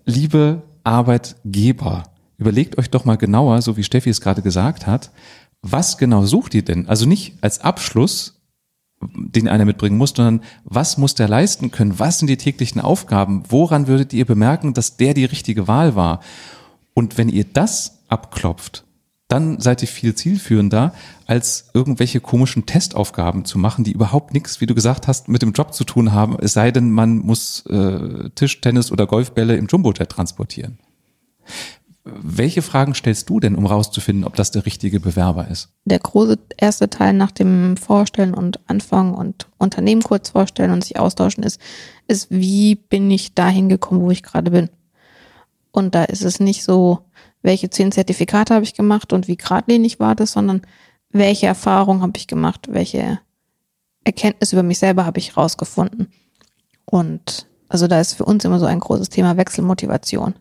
liebe 0.04 0.62
Arbeitgeber, 0.84 2.04
überlegt 2.38 2.78
euch 2.78 2.90
doch 2.90 3.04
mal 3.04 3.16
genauer, 3.16 3.62
so 3.62 3.76
wie 3.76 3.84
Steffi 3.84 4.10
es 4.10 4.20
gerade 4.20 4.42
gesagt 4.42 4.86
hat, 4.86 5.10
was 5.62 5.98
genau 5.98 6.24
sucht 6.24 6.54
ihr 6.54 6.64
denn? 6.64 6.88
Also 6.88 7.06
nicht 7.06 7.34
als 7.42 7.60
Abschluss, 7.60 8.40
den 9.02 9.48
einer 9.48 9.64
mitbringen 9.64 9.98
muss, 9.98 10.12
sondern 10.14 10.42
was 10.64 10.98
muss 10.98 11.14
der 11.14 11.28
leisten 11.28 11.70
können? 11.70 11.98
Was 11.98 12.18
sind 12.18 12.28
die 12.28 12.36
täglichen 12.36 12.80
Aufgaben? 12.80 13.42
Woran 13.48 13.86
würdet 13.86 14.12
ihr 14.12 14.24
bemerken, 14.24 14.74
dass 14.74 14.96
der 14.96 15.14
die 15.14 15.24
richtige 15.24 15.68
Wahl 15.68 15.96
war? 15.96 16.20
Und 16.94 17.18
wenn 17.18 17.28
ihr 17.28 17.44
das 17.44 18.04
abklopft, 18.08 18.84
dann 19.30 19.60
seid 19.60 19.82
ihr 19.82 19.88
viel 19.88 20.14
zielführender, 20.14 20.92
als 21.26 21.70
irgendwelche 21.72 22.20
komischen 22.20 22.66
Testaufgaben 22.66 23.44
zu 23.44 23.58
machen, 23.58 23.84
die 23.84 23.92
überhaupt 23.92 24.34
nichts, 24.34 24.60
wie 24.60 24.66
du 24.66 24.74
gesagt 24.74 25.06
hast, 25.06 25.28
mit 25.28 25.42
dem 25.42 25.52
Job 25.52 25.72
zu 25.72 25.84
tun 25.84 26.12
haben, 26.12 26.36
es 26.40 26.52
sei 26.52 26.70
denn, 26.72 26.90
man 26.90 27.18
muss 27.18 27.64
äh, 27.66 28.30
Tischtennis 28.34 28.90
oder 28.90 29.06
Golfbälle 29.06 29.56
im 29.56 29.66
Jumbojet 29.68 30.08
transportieren. 30.08 30.78
Welche 32.04 32.62
Fragen 32.62 32.94
stellst 32.94 33.28
du 33.28 33.40
denn, 33.40 33.54
um 33.54 33.66
rauszufinden, 33.66 34.24
ob 34.24 34.34
das 34.34 34.50
der 34.50 34.66
richtige 34.66 35.00
Bewerber 35.00 35.48
ist? 35.48 35.68
Der 35.84 35.98
große 35.98 36.38
erste 36.56 36.88
Teil 36.88 37.12
nach 37.12 37.30
dem 37.30 37.76
Vorstellen 37.76 38.34
und 38.34 38.58
Anfangen 38.68 39.14
und 39.14 39.46
Unternehmen 39.58 40.02
kurz 40.02 40.30
vorstellen 40.30 40.72
und 40.72 40.82
sich 40.82 40.98
austauschen 40.98 41.44
ist, 41.44 41.60
ist, 42.08 42.28
wie 42.30 42.74
bin 42.74 43.10
ich 43.10 43.34
dahin 43.34 43.68
gekommen, 43.68 44.00
wo 44.00 44.10
ich 44.10 44.22
gerade 44.22 44.50
bin? 44.50 44.70
Und 45.72 45.94
da 45.94 46.04
ist 46.04 46.24
es 46.24 46.40
nicht 46.40 46.64
so, 46.64 47.00
welche 47.42 47.70
zehn 47.70 47.92
Zertifikate 47.92 48.54
habe 48.54 48.64
ich 48.64 48.74
gemacht 48.74 49.12
und 49.12 49.28
wie 49.28 49.36
geradlinig 49.36 50.00
war 50.00 50.14
das, 50.14 50.32
sondern 50.32 50.62
welche 51.10 51.46
Erfahrung 51.46 52.02
habe 52.02 52.12
ich 52.16 52.26
gemacht, 52.26 52.68
welche 52.70 53.18
Erkenntnis 54.04 54.52
über 54.52 54.62
mich 54.62 54.78
selber 54.78 55.06
habe 55.06 55.18
ich 55.18 55.36
rausgefunden. 55.36 56.08
Und 56.84 57.46
also 57.68 57.86
da 57.86 58.00
ist 58.00 58.14
für 58.14 58.24
uns 58.24 58.44
immer 58.44 58.58
so 58.58 58.66
ein 58.66 58.80
großes 58.80 59.08
Thema 59.08 59.36
Wechselmotivation. 59.36 60.34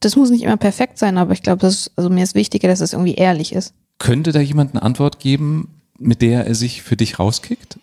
Das 0.00 0.16
muss 0.16 0.30
nicht 0.30 0.42
immer 0.42 0.56
perfekt 0.56 0.98
sein, 0.98 1.16
aber 1.16 1.32
ich 1.32 1.42
glaube, 1.42 1.60
das 1.60 1.74
ist, 1.74 1.92
also 1.96 2.10
mir 2.10 2.24
ist 2.24 2.34
wichtiger, 2.34 2.68
dass 2.68 2.80
es 2.80 2.92
irgendwie 2.92 3.14
ehrlich 3.14 3.52
ist. 3.52 3.74
Könnte 3.98 4.32
da 4.32 4.40
jemand 4.40 4.72
eine 4.72 4.82
Antwort 4.82 5.20
geben, 5.20 5.80
mit 5.98 6.22
der 6.22 6.46
er 6.46 6.54
sich 6.54 6.82
für 6.82 6.96
dich 6.96 7.18
rauskickt? 7.18 7.78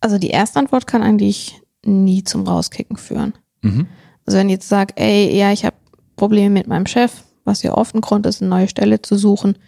Also 0.00 0.16
die 0.16 0.30
erste 0.30 0.58
Antwort 0.58 0.86
kann 0.86 1.02
eigentlich 1.02 1.60
nie 1.84 2.24
zum 2.24 2.46
Rauskicken 2.46 2.96
führen. 2.96 3.34
Mhm. 3.60 3.86
Also 4.24 4.38
wenn 4.38 4.48
ich 4.48 4.54
jetzt 4.54 4.68
sage, 4.68 4.94
ey, 4.96 5.36
ja, 5.36 5.52
ich 5.52 5.64
habe 5.66 5.76
Probleme 6.16 6.50
mit 6.50 6.66
meinem 6.66 6.86
Chef, 6.86 7.24
was 7.50 7.62
ja 7.62 7.74
oft 7.74 7.94
ein 7.94 8.00
Grund 8.00 8.26
ist, 8.26 8.40
eine 8.40 8.48
neue 8.48 8.68
Stelle 8.68 9.02
zu 9.02 9.16
suchen. 9.16 9.58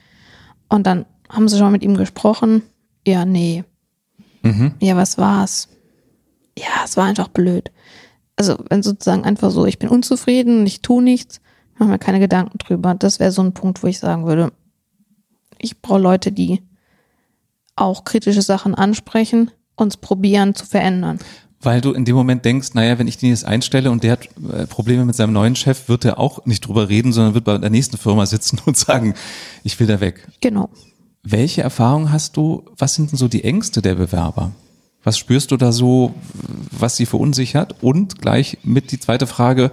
Und 0.69 0.87
dann 0.87 1.05
haben 1.29 1.49
sie 1.49 1.59
schon 1.59 1.73
mit 1.73 1.83
ihm 1.83 1.97
gesprochen. 1.97 2.63
Ja, 3.07 3.25
nee. 3.25 3.65
Mhm. 4.43 4.75
Ja, 4.81 4.97
was 4.97 5.19
war's? 5.19 5.69
Ja, 6.57 6.85
es 6.85 6.97
war 6.97 7.05
einfach 7.05 7.29
blöd. 7.29 7.71
Also, 8.37 8.57
wenn 8.71 8.83
sozusagen 8.83 9.25
einfach 9.25 9.51
so, 9.51 9.67
ich 9.67 9.79
bin 9.79 9.89
unzufrieden, 9.89 10.67
ich 10.67 10.83
tue 10.83 11.03
nichts, 11.03 11.41
machen 11.79 11.91
wir 11.91 11.99
keine 11.99 12.21
Gedanken 12.21 12.59
drüber. 12.59 12.95
Das 12.95 13.21
wäre 13.21 13.33
so 13.33 13.43
ein 13.43 13.55
Punkt, 13.55 13.83
wo 13.83 13.87
ich 13.87 13.99
sagen 13.99 14.27
würde, 14.27 14.53
ich 15.59 15.81
brauche 15.81 16.01
Leute, 16.01 16.33
die 16.33 16.63
auch 17.77 18.05
kritische 18.05 18.43
Sachen 18.43 18.75
ansprechen, 18.75 19.51
uns 19.77 19.97
probieren 19.97 20.55
zu 20.55 20.67
verändern 20.67 21.19
weil 21.63 21.81
du 21.81 21.93
in 21.93 22.05
dem 22.05 22.17
Moment 22.17 22.45
denkst, 22.45 22.75
naja, 22.75 22.99
wenn 22.99 23.09
ich 23.09 23.19
den 23.19 23.31
jetzt 23.31 23.45
einstelle 23.45 23.91
und 23.91 24.03
der 24.03 24.13
hat 24.13 24.29
äh, 24.53 24.67
Probleme 24.67 25.05
mit 25.05 25.17
seinem 25.17 25.33
neuen 25.33 25.57
Chef, 25.57 25.89
wird 25.89 26.05
er 26.05 26.19
auch 26.19 26.45
nicht 26.47 26.67
drüber 26.67 26.89
reden, 26.89 27.13
sondern 27.13 27.35
wird 27.35 27.45
bei 27.45 27.57
der 27.59 27.71
nächsten 27.71 27.97
Firma 27.97 28.27
sitzen 28.27 28.61
und 28.67 28.77
sagen, 28.77 29.15
ich 29.65 29.79
will 29.81 29.87
da 29.87 30.01
weg. 30.01 30.29
Genau. 30.41 30.71
Welche 31.23 31.63
Erfahrung 31.63 32.11
hast 32.11 32.37
du, 32.37 32.65
was 32.77 32.95
sind 32.95 33.13
denn 33.13 33.19
so 33.19 33.29
die 33.29 33.45
Ängste 33.45 33.81
der 33.81 33.95
Bewerber? 33.95 34.53
Was 35.05 35.19
spürst 35.19 35.51
du 35.51 35.57
da 35.57 35.73
so, 35.73 36.15
was 36.71 36.97
sie 36.97 37.07
verunsichert? 37.07 37.83
Und 37.83 38.21
gleich 38.21 38.59
mit 38.63 38.93
die 38.93 39.01
zweite 39.01 39.27
Frage, 39.27 39.71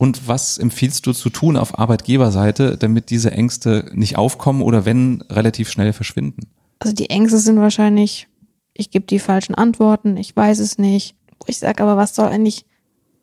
Und 0.00 0.26
was 0.26 0.56
empfiehlst 0.56 1.06
du 1.06 1.12
zu 1.12 1.28
tun 1.28 1.58
auf 1.58 1.78
Arbeitgeberseite, 1.78 2.78
damit 2.78 3.10
diese 3.10 3.32
Ängste 3.32 3.90
nicht 3.92 4.16
aufkommen 4.16 4.62
oder 4.62 4.86
wenn 4.86 5.20
relativ 5.28 5.70
schnell 5.70 5.92
verschwinden? 5.92 6.46
Also 6.78 6.94
die 6.94 7.10
Ängste 7.10 7.36
sind 7.36 7.60
wahrscheinlich, 7.60 8.26
ich 8.72 8.90
gebe 8.90 9.04
die 9.04 9.18
falschen 9.18 9.54
Antworten, 9.54 10.16
ich 10.16 10.34
weiß 10.34 10.60
es 10.60 10.78
nicht. 10.78 11.16
Ich 11.46 11.58
sage 11.58 11.82
aber, 11.82 11.96
was 11.96 12.14
soll 12.14 12.28
eigentlich 12.28 12.64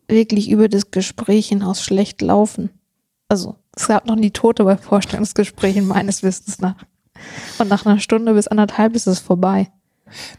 wirklich 0.08 0.50
über 0.50 0.70
das 0.70 0.92
Gespräch 0.92 1.50
hinaus 1.50 1.84
schlecht 1.84 2.22
laufen? 2.22 2.70
Also 3.30 3.56
es 3.76 3.88
gab 3.88 4.06
noch 4.06 4.16
nie 4.16 4.32
Tote 4.32 4.64
bei 4.64 4.78
Vorstellungsgesprächen 4.78 5.88
meines 5.88 6.24
Wissens 6.24 6.60
nach. 6.60 6.76
Und 7.60 7.70
nach 7.70 7.86
einer 7.86 8.00
Stunde 8.00 8.34
bis 8.34 8.48
anderthalb 8.48 8.96
ist 8.96 9.08
es 9.08 9.20
vorbei. 9.20 9.70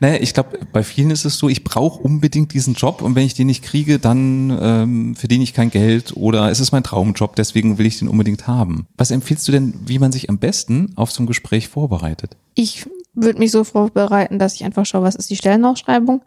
Naja, 0.00 0.18
ich 0.20 0.32
glaube, 0.32 0.58
bei 0.72 0.82
vielen 0.82 1.10
ist 1.10 1.24
es 1.26 1.38
so, 1.38 1.48
ich 1.48 1.64
brauche 1.64 2.00
unbedingt 2.02 2.54
diesen 2.54 2.74
Job 2.74 3.02
und 3.02 3.14
wenn 3.14 3.26
ich 3.26 3.34
den 3.34 3.48
nicht 3.48 3.62
kriege, 3.62 3.98
dann 3.98 4.56
ähm, 4.60 5.14
verdiene 5.14 5.44
ich 5.44 5.52
kein 5.52 5.70
Geld 5.70 6.16
oder 6.16 6.50
es 6.50 6.60
ist 6.60 6.72
mein 6.72 6.82
Traumjob, 6.82 7.36
deswegen 7.36 7.76
will 7.76 7.86
ich 7.86 7.98
den 7.98 8.08
unbedingt 8.08 8.46
haben. 8.46 8.86
Was 8.96 9.10
empfiehlst 9.10 9.46
du 9.46 9.52
denn, 9.52 9.74
wie 9.86 9.98
man 9.98 10.10
sich 10.10 10.30
am 10.30 10.38
besten 10.38 10.92
auf 10.96 11.10
so 11.10 11.22
ein 11.22 11.26
Gespräch 11.26 11.68
vorbereitet? 11.68 12.36
Ich 12.54 12.86
würde 13.14 13.38
mich 13.38 13.50
so 13.50 13.64
vorbereiten, 13.64 14.38
dass 14.38 14.54
ich 14.54 14.64
einfach 14.64 14.86
schaue, 14.86 15.02
was 15.02 15.16
ist 15.16 15.30
die 15.30 15.36
Stellenausschreibung, 15.36 16.22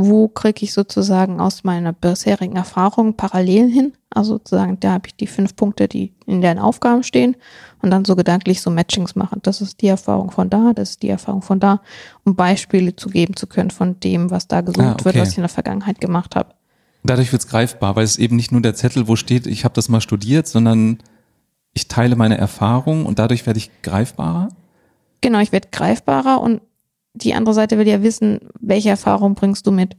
wo 0.00 0.28
kriege 0.28 0.62
ich 0.62 0.72
sozusagen 0.72 1.40
aus 1.40 1.64
meiner 1.64 1.92
bisherigen 1.92 2.54
Erfahrung 2.54 3.14
Parallelen 3.14 3.68
hin. 3.68 3.92
Also 4.10 4.34
sozusagen, 4.34 4.78
da 4.78 4.92
habe 4.92 5.08
ich 5.08 5.16
die 5.16 5.26
fünf 5.26 5.56
Punkte, 5.56 5.88
die 5.88 6.12
in 6.24 6.40
den 6.40 6.60
Aufgaben 6.60 7.02
stehen 7.02 7.36
und 7.82 7.90
dann 7.90 8.04
so 8.04 8.14
gedanklich 8.14 8.62
so 8.62 8.70
Matchings 8.70 9.16
machen. 9.16 9.40
Das 9.42 9.60
ist 9.60 9.82
die 9.82 9.88
Erfahrung 9.88 10.30
von 10.30 10.48
da, 10.48 10.72
das 10.72 10.90
ist 10.90 11.02
die 11.02 11.08
Erfahrung 11.08 11.42
von 11.42 11.58
da, 11.58 11.80
um 12.24 12.36
Beispiele 12.36 12.94
zu 12.94 13.08
geben 13.08 13.34
zu 13.34 13.48
können 13.48 13.70
von 13.70 13.98
dem, 13.98 14.30
was 14.30 14.46
da 14.46 14.60
gesucht 14.60 14.86
ah, 14.86 14.92
okay. 14.92 15.04
wird, 15.04 15.18
was 15.18 15.32
ich 15.32 15.38
in 15.38 15.42
der 15.42 15.48
Vergangenheit 15.48 16.00
gemacht 16.00 16.36
habe. 16.36 16.54
Dadurch 17.02 17.32
wird 17.32 17.42
es 17.42 17.48
greifbar, 17.48 17.96
weil 17.96 18.04
es 18.04 18.18
eben 18.18 18.36
nicht 18.36 18.52
nur 18.52 18.62
der 18.62 18.74
Zettel, 18.74 19.08
wo 19.08 19.16
steht, 19.16 19.48
ich 19.48 19.64
habe 19.64 19.74
das 19.74 19.88
mal 19.88 20.00
studiert, 20.00 20.46
sondern 20.46 20.98
ich 21.74 21.88
teile 21.88 22.14
meine 22.14 22.38
Erfahrung 22.38 23.04
und 23.04 23.18
dadurch 23.18 23.46
werde 23.46 23.58
ich 23.58 23.70
greifbarer? 23.82 24.48
Genau, 25.20 25.40
ich 25.40 25.50
werde 25.50 25.68
greifbarer 25.72 26.40
und 26.40 26.60
die 27.18 27.34
andere 27.34 27.54
Seite 27.54 27.78
will 27.78 27.88
ja 27.88 28.02
wissen, 28.02 28.40
welche 28.60 28.90
Erfahrung 28.90 29.34
bringst 29.34 29.66
du 29.66 29.70
mit. 29.70 29.96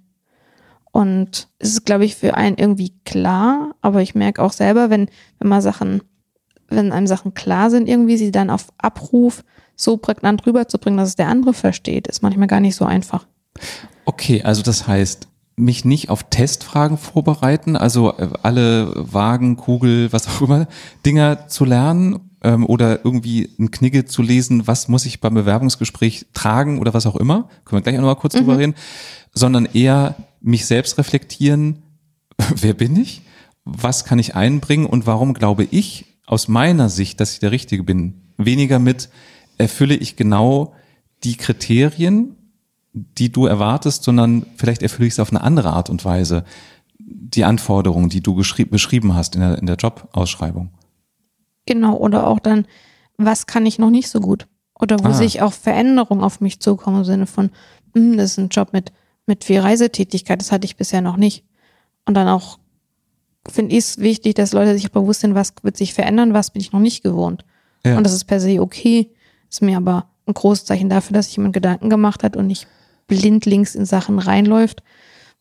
Und 0.92 1.48
es 1.60 1.70
ist, 1.70 1.86
glaube 1.86 2.06
ich, 2.06 2.16
für 2.16 2.36
einen 2.36 2.58
irgendwie 2.58 2.94
klar, 3.06 3.76
aber 3.82 4.02
ich 4.02 4.16
merke 4.16 4.42
auch 4.42 4.54
selber, 4.54 4.90
wenn, 4.90 5.10
wenn 5.38 5.50
mal 5.50 5.62
Sachen, 5.62 6.02
wenn 6.68 6.92
einem 6.92 7.08
Sachen 7.08 7.34
klar 7.34 7.70
sind, 7.70 7.88
irgendwie 7.88 8.18
sie 8.18 8.32
dann 8.32 8.50
auf 8.50 8.68
Abruf 8.78 9.44
so 9.76 9.98
prägnant 9.98 10.46
rüberzubringen, 10.46 10.98
dass 10.98 11.10
es 11.10 11.16
der 11.16 11.28
andere 11.28 11.54
versteht, 11.54 12.08
ist 12.08 12.24
manchmal 12.24 12.48
gar 12.48 12.60
nicht 12.60 12.76
so 12.76 12.86
einfach. 12.86 13.28
Okay, 14.06 14.42
also 14.44 14.64
das 14.64 14.88
heißt, 14.88 15.28
mich 15.56 15.86
nicht 15.86 16.10
auf 16.10 16.24
Testfragen 16.24 16.98
vorbereiten, 16.98 17.76
also 17.76 18.18
äh, 18.18 18.30
alle 18.42 18.92
Wagen, 18.96 19.58
Kugel, 19.58 20.12
was 20.12 20.28
auch 20.28 20.42
immer, 20.42 20.68
Dinger 21.06 21.48
zu 21.48 21.66
lernen 21.66 22.29
ähm, 22.44 22.66
oder 22.66 23.04
irgendwie 23.04 23.50
ein 23.60 23.72
Knigge 23.72 24.06
zu 24.06 24.22
lesen, 24.22 24.68
was 24.68 24.88
muss 24.88 25.06
ich 25.06 25.20
beim 25.20 25.34
Bewerbungsgespräch 25.34 26.28
tragen 26.34 26.80
oder 26.80 26.94
was 26.94 27.06
auch 27.06 27.16
immer, 27.16 27.50
können 27.66 27.80
wir 27.80 27.84
gleich 27.84 27.98
auch 27.98 28.02
noch 28.02 28.16
mal 28.16 28.20
kurz 28.20 28.34
mhm. 28.36 28.40
drüber 28.40 28.58
reden, 28.58 28.76
sondern 29.34 29.66
eher 29.66 30.16
mich 30.42 30.66
selbst 30.66 30.98
reflektieren, 30.98 31.84
wer 32.56 32.74
bin 32.74 32.96
ich, 32.96 33.22
was 33.66 34.06
kann 34.06 34.20
ich 34.20 34.36
einbringen 34.36 34.86
und 34.86 35.06
warum 35.06 35.34
glaube 35.34 35.68
ich 35.70 36.06
aus 36.26 36.48
meiner 36.48 36.90
Sicht, 36.90 37.20
dass 37.20 37.34
ich 37.34 37.40
der 37.40 37.52
Richtige 37.52 37.84
bin. 37.84 38.22
Weniger 38.38 38.80
mit, 38.80 39.10
erfülle 39.58 39.96
ich 39.96 40.16
genau 40.16 40.74
die 41.24 41.36
Kriterien, 41.36 42.36
die 42.94 43.32
du 43.32 43.46
erwartest, 43.46 44.04
sondern 44.04 44.46
vielleicht 44.56 44.82
erfülle 44.82 45.08
ich 45.08 45.14
es 45.14 45.20
auf 45.20 45.32
eine 45.32 45.42
andere 45.42 45.72
Art 45.72 45.90
und 45.90 46.06
Weise, 46.06 46.46
die 47.00 47.44
Anforderungen, 47.44 48.10
die 48.10 48.22
du 48.22 48.36
beschrieben 48.36 49.16
hast 49.16 49.36
in 49.36 49.42
der, 49.42 49.58
in 49.58 49.66
der 49.66 49.76
Jobausschreibung. 49.76 50.72
Genau, 51.70 51.98
oder 51.98 52.26
auch 52.26 52.40
dann, 52.40 52.66
was 53.18 53.46
kann 53.46 53.68
ich 53.68 53.78
noch 53.78 53.92
nicht 53.92 54.10
so 54.10 54.22
gut? 54.22 54.48
Oder 54.80 54.98
wo 55.04 55.10
ah. 55.10 55.14
sich 55.14 55.44
auch 55.44 55.54
Veränderungen 55.54 56.24
auf 56.24 56.42
mich 56.42 56.60
zukommen 56.60 56.98
im 56.98 57.04
Sinne 57.04 57.28
von, 57.28 57.52
mh, 57.94 58.02
hm, 58.02 58.18
das 58.18 58.32
ist 58.32 58.40
ein 58.40 58.50
Job 58.50 58.74
mit, 58.74 58.92
mit 59.28 59.44
viel 59.44 59.60
Reisetätigkeit, 59.60 60.42
das 60.42 60.52
hatte 60.52 60.66
ich 60.66 60.78
bisher 60.78 61.02
noch 61.02 61.16
nicht. 61.16 61.46
Und 62.06 62.16
dann 62.16 62.28
auch 62.28 62.58
finde 63.48 63.74
ich 63.74 63.84
es 63.84 63.98
wichtig, 64.00 64.34
dass 64.34 64.52
Leute 64.52 64.74
sich 64.74 64.92
bewusst 64.92 65.20
sind, 65.20 65.36
was 65.36 65.54
wird 65.62 65.78
sich 65.78 65.94
verändern, 65.94 66.34
was 66.34 66.50
bin 66.50 66.60
ich 66.60 66.72
noch 66.72 66.80
nicht 66.80 67.04
gewohnt. 67.04 67.46
Ja. 67.86 67.98
Und 67.98 68.04
das 68.04 68.14
ist 68.14 68.26
per 68.26 68.40
se 68.40 68.60
okay, 68.60 69.12
ist 69.48 69.62
mir 69.62 69.78
aber 69.78 70.10
ein 70.26 70.34
großes 70.34 70.66
Zeichen 70.66 70.90
dafür, 70.90 71.14
dass 71.14 71.28
sich 71.28 71.38
jemand 71.38 71.54
Gedanken 71.54 71.92
gemacht 71.92 72.24
hat 72.24 72.36
und 72.36 72.48
nicht 72.48 72.66
blindlings 73.06 73.76
in 73.76 73.86
Sachen 73.86 74.18
reinläuft, 74.18 74.82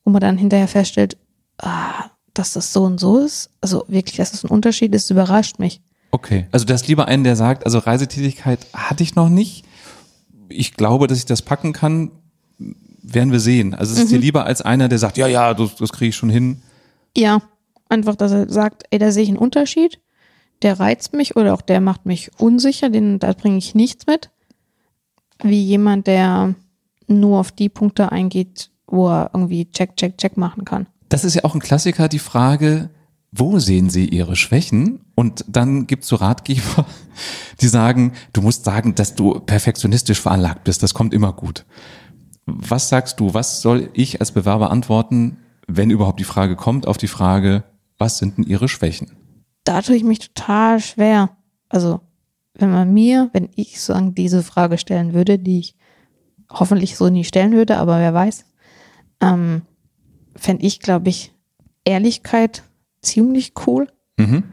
wo 0.05 0.11
man 0.11 0.21
dann 0.21 0.37
hinterher 0.37 0.69
feststellt, 0.69 1.17
ah, 1.57 2.11
dass 2.35 2.53
das 2.53 2.75
so 2.75 2.85
und 2.85 3.01
so 3.01 3.17
ist. 3.17 3.49
Also 3.63 3.87
wirklich, 3.89 4.19
dass 4.19 4.33
das 4.33 4.45
ein 4.45 4.51
Unterschied 4.51 4.95
ist, 4.95 5.09
überrascht 5.09 5.59
mich. 5.59 5.81
Okay, 6.11 6.47
also 6.53 6.65
das 6.65 6.87
lieber 6.89 7.07
einen, 7.07 7.25
der 7.25 7.37
sagt, 7.37 7.65
also 7.67 7.79
Reisetätigkeit 7.79 8.61
hatte 8.73 9.03
ich 9.03 9.15
noch 9.15 9.29
nicht. 9.29 9.65
Ich 10.49 10.75
glaube, 10.75 11.07
dass 11.07 11.19
ich 11.19 11.27
das 11.27 11.43
packen 11.43 11.73
kann, 11.73 12.11
werden 13.03 13.33
wir 13.33 13.41
sehen. 13.41 13.75
Also 13.75 13.93
es 13.93 13.99
ist 13.99 14.07
mhm. 14.07 14.15
dir 14.15 14.21
lieber 14.21 14.45
als 14.45 14.63
einer, 14.63 14.89
der 14.89 14.99
sagt, 14.99 15.17
ja, 15.17 15.27
ja, 15.27 15.55
das, 15.55 15.77
das 15.77 15.93
kriege 15.93 16.11
ich 16.11 16.17
schon 16.17 16.31
hin. 16.31 16.63
Ja, 17.17 17.43
einfach, 17.89 18.17
dass 18.17 18.33
er 18.33 18.49
sagt, 18.49 18.85
ey, 18.91 18.99
da 18.99 19.13
sehe 19.13 19.23
ich 19.23 19.29
einen 19.29 19.39
Unterschied. 19.39 20.01
Der 20.63 20.81
reizt 20.81 21.13
mich 21.13 21.37
oder 21.37 21.55
auch 21.55 21.63
der 21.63 21.81
macht 21.81 22.07
mich 22.07 22.31
unsicher, 22.39 22.91
den, 22.91 23.19
da 23.19 23.33
bringe 23.33 23.59
ich 23.59 23.75
nichts 23.75 24.07
mit. 24.07 24.31
Wie 25.43 25.63
jemand, 25.63 26.07
der 26.07 26.55
nur 27.07 27.39
auf 27.39 27.53
die 27.53 27.69
Punkte 27.69 28.11
eingeht, 28.11 28.71
wo 28.87 29.09
er 29.09 29.31
irgendwie 29.33 29.71
check, 29.71 29.97
check, 29.97 30.19
check 30.19 30.37
machen 30.37 30.65
kann. 30.65 30.87
Das 31.09 31.25
ist 31.25 31.35
ja 31.35 31.45
auch 31.45 31.55
ein 31.55 31.61
Klassiker, 31.61 32.09
die 32.09 32.19
Frage, 32.19 32.91
wo 33.31 33.59
sehen 33.59 33.91
Sie 33.91 34.09
Ihre 34.09 34.37
Schwächen? 34.37 35.01
Und 35.15 35.45
dann 35.49 35.87
gibt 35.87 36.05
es 36.05 36.09
so 36.09 36.17
Ratgeber, 36.17 36.87
die 37.61 37.69
sagen, 37.69 38.13
du 38.33 38.41
musst 38.41 38.65
sagen, 38.65 38.95
dass 38.95 39.15
du 39.15 39.41
perfektionistisch 39.41 40.21
veranlagt 40.21 40.65
bist, 40.65 40.83
das 40.83 40.95
kommt 40.95 41.13
immer 41.13 41.33
gut. 41.33 41.65
Was 42.47 42.89
sagst 42.89 43.21
du, 43.21 43.35
was 43.35 43.61
soll 43.61 43.91
ich 43.93 44.21
als 44.21 44.33
Bewerber 44.33 44.71
antworten, 44.71 45.39
wenn 45.67 45.91
überhaupt 45.91 46.19
die 46.19 46.25
Frage 46.25 46.57
kommt, 46.57 46.87
auf 46.87 46.97
die 46.97 47.09
Frage, 47.09 47.65
was 47.99 48.19
sind 48.19 48.39
denn 48.39 48.45
Ihre 48.45 48.69
Schwächen? 48.69 49.13
Da 49.65 49.83
tue 49.83 49.97
ich 49.97 50.05
mich 50.05 50.21
total 50.21 50.81
schwer. 50.81 51.37
Also, 51.69 52.01
wenn 52.55 52.71
man 52.71 52.95
mir, 52.95 53.29
wenn 53.35 53.51
ich 53.55 53.83
sagen, 53.83 54.15
diese 54.15 54.43
Frage 54.43 54.79
stellen 54.79 55.13
würde, 55.13 55.39
die 55.39 55.59
ich 55.59 55.77
hoffentlich 56.51 56.97
so 56.97 57.11
nie 57.11 57.25
stellen 57.25 57.53
würde, 57.53 57.77
aber 57.77 57.99
wer 57.99 58.15
weiß, 58.15 58.47
ähm, 59.21 59.63
fände 60.35 60.65
ich, 60.65 60.81
glaube 60.81 61.11
ich, 61.11 61.35
Ehrlichkeit 61.85 62.63
ziemlich 63.03 63.53
cool. 63.67 63.89
Mhm. 64.17 64.45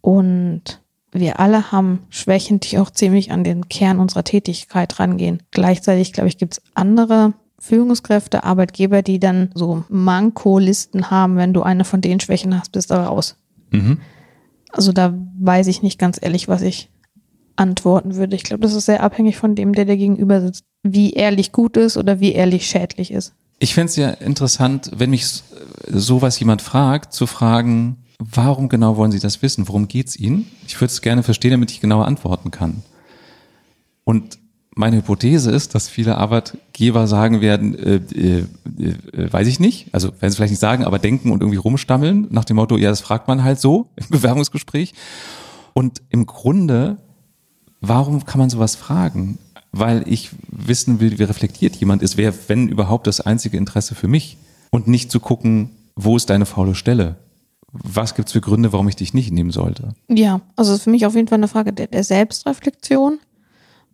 Und 0.00 0.80
wir 1.12 1.40
alle 1.40 1.72
haben 1.72 2.00
Schwächen, 2.08 2.60
die 2.60 2.78
auch 2.78 2.90
ziemlich 2.90 3.30
an 3.30 3.44
den 3.44 3.68
Kern 3.68 3.98
unserer 3.98 4.24
Tätigkeit 4.24 4.98
rangehen. 4.98 5.42
Gleichzeitig, 5.50 6.12
glaube 6.12 6.28
ich, 6.28 6.38
gibt 6.38 6.54
es 6.54 6.62
andere 6.74 7.34
Führungskräfte, 7.58 8.44
Arbeitgeber, 8.44 9.02
die 9.02 9.20
dann 9.20 9.50
so 9.54 9.84
Manko-Listen 9.88 11.10
haben, 11.10 11.36
wenn 11.36 11.52
du 11.52 11.62
eine 11.62 11.84
von 11.84 12.00
den 12.00 12.18
Schwächen 12.18 12.58
hast, 12.58 12.72
bist 12.72 12.90
du 12.90 12.94
raus. 12.94 13.36
Mhm. 13.70 13.98
Also 14.72 14.92
da 14.92 15.14
weiß 15.38 15.66
ich 15.66 15.82
nicht 15.82 15.98
ganz 15.98 16.18
ehrlich, 16.20 16.48
was 16.48 16.62
ich 16.62 16.90
antworten 17.56 18.16
würde. 18.16 18.34
Ich 18.34 18.42
glaube, 18.42 18.62
das 18.62 18.74
ist 18.74 18.86
sehr 18.86 19.02
abhängig 19.02 19.36
von 19.36 19.54
dem, 19.54 19.74
der 19.74 19.84
dir 19.84 19.96
gegenüber 19.96 20.40
sitzt, 20.40 20.64
wie 20.82 21.12
ehrlich 21.12 21.52
gut 21.52 21.76
ist 21.76 21.96
oder 21.96 22.18
wie 22.18 22.32
ehrlich 22.32 22.66
schädlich 22.66 23.12
ist. 23.12 23.34
Ich 23.62 23.74
fände 23.74 23.90
es 23.90 23.94
ja 23.96 24.10
interessant, 24.10 24.90
wenn 24.92 25.10
mich 25.10 25.24
sowas 25.86 26.36
jemand 26.40 26.62
fragt, 26.62 27.12
zu 27.12 27.28
fragen, 27.28 27.96
warum 28.18 28.68
genau 28.68 28.96
wollen 28.96 29.12
Sie 29.12 29.20
das 29.20 29.40
wissen? 29.40 29.68
Worum 29.68 29.86
geht 29.86 30.08
es 30.08 30.16
Ihnen? 30.16 30.50
Ich 30.66 30.74
würde 30.80 30.90
es 30.90 31.00
gerne 31.00 31.22
verstehen, 31.22 31.52
damit 31.52 31.70
ich 31.70 31.80
genauer 31.80 32.08
antworten 32.08 32.50
kann. 32.50 32.82
Und 34.02 34.40
meine 34.74 34.96
Hypothese 34.96 35.52
ist, 35.52 35.76
dass 35.76 35.88
viele 35.88 36.18
Arbeitgeber 36.18 37.06
sagen 37.06 37.40
werden, 37.40 37.78
äh, 37.78 38.00
äh, 38.12 38.46
äh, 38.80 39.32
weiß 39.32 39.46
ich 39.46 39.60
nicht, 39.60 39.94
also 39.94 40.08
werden 40.08 40.30
sie 40.32 40.36
vielleicht 40.38 40.54
nicht 40.54 40.58
sagen, 40.58 40.84
aber 40.84 40.98
denken 40.98 41.30
und 41.30 41.40
irgendwie 41.40 41.58
rumstammeln, 41.58 42.26
nach 42.30 42.44
dem 42.44 42.56
Motto, 42.56 42.76
ja, 42.76 42.90
das 42.90 43.00
fragt 43.00 43.28
man 43.28 43.44
halt 43.44 43.60
so 43.60 43.90
im 43.94 44.08
Bewerbungsgespräch. 44.08 44.92
Und 45.72 46.02
im 46.08 46.26
Grunde, 46.26 46.96
warum 47.80 48.24
kann 48.24 48.40
man 48.40 48.50
sowas 48.50 48.74
fragen? 48.74 49.38
Weil 49.72 50.04
ich 50.06 50.30
wissen 50.48 51.00
will, 51.00 51.18
wie 51.18 51.24
reflektiert 51.24 51.76
jemand 51.76 52.02
ist, 52.02 52.16
wäre, 52.16 52.34
wenn 52.46 52.68
überhaupt, 52.68 53.06
das 53.06 53.20
einzige 53.20 53.56
Interesse 53.56 53.94
für 53.94 54.08
mich. 54.08 54.36
Und 54.70 54.86
nicht 54.86 55.10
zu 55.10 55.20
gucken, 55.20 55.70
wo 55.96 56.16
ist 56.16 56.30
deine 56.30 56.46
faule 56.46 56.74
Stelle? 56.74 57.16
Was 57.72 58.14
gibt 58.14 58.28
es 58.28 58.32
für 58.32 58.40
Gründe, 58.40 58.72
warum 58.72 58.88
ich 58.88 58.96
dich 58.96 59.14
nicht 59.14 59.32
nehmen 59.32 59.50
sollte? 59.50 59.94
Ja, 60.08 60.40
also 60.56 60.76
für 60.78 60.90
mich 60.90 61.06
auf 61.06 61.14
jeden 61.14 61.28
Fall 61.28 61.38
eine 61.38 61.48
Frage 61.48 61.72
der, 61.72 61.86
der 61.86 62.04
Selbstreflexion 62.04 63.18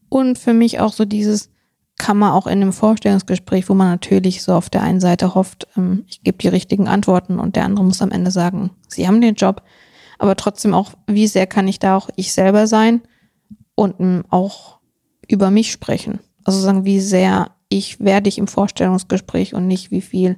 und 0.08 0.38
für 0.38 0.52
mich 0.52 0.80
auch 0.80 0.92
so 0.92 1.04
dieses, 1.04 1.50
kann 1.96 2.16
man 2.16 2.32
auch 2.32 2.46
in 2.46 2.62
einem 2.62 2.72
Vorstellungsgespräch, 2.72 3.68
wo 3.68 3.74
man 3.74 3.88
natürlich 3.88 4.42
so 4.42 4.54
auf 4.54 4.70
der 4.70 4.82
einen 4.82 5.00
Seite 5.00 5.34
hofft, 5.34 5.68
ähm, 5.76 6.04
ich 6.08 6.22
gebe 6.22 6.38
die 6.38 6.48
richtigen 6.48 6.88
Antworten 6.88 7.38
und 7.38 7.56
der 7.56 7.64
andere 7.64 7.84
muss 7.84 8.02
am 8.02 8.12
Ende 8.12 8.30
sagen, 8.30 8.70
sie 8.88 9.06
haben 9.06 9.20
den 9.20 9.34
Job, 9.34 9.62
aber 10.18 10.36
trotzdem 10.36 10.74
auch, 10.74 10.92
wie 11.06 11.26
sehr 11.26 11.46
kann 11.46 11.68
ich 11.68 11.78
da 11.78 11.96
auch 11.96 12.08
ich 12.16 12.32
selber 12.32 12.66
sein 12.66 13.02
und 13.74 14.00
ähm, 14.00 14.24
auch 14.30 14.77
über 15.28 15.50
mich 15.50 15.70
sprechen. 15.70 16.18
Also 16.44 16.60
sagen, 16.60 16.84
wie 16.84 17.00
sehr 17.00 17.50
ich 17.68 18.00
werde 18.00 18.28
ich 18.28 18.38
im 18.38 18.48
Vorstellungsgespräch 18.48 19.54
und 19.54 19.66
nicht 19.66 19.90
wie 19.90 20.00
viel 20.00 20.36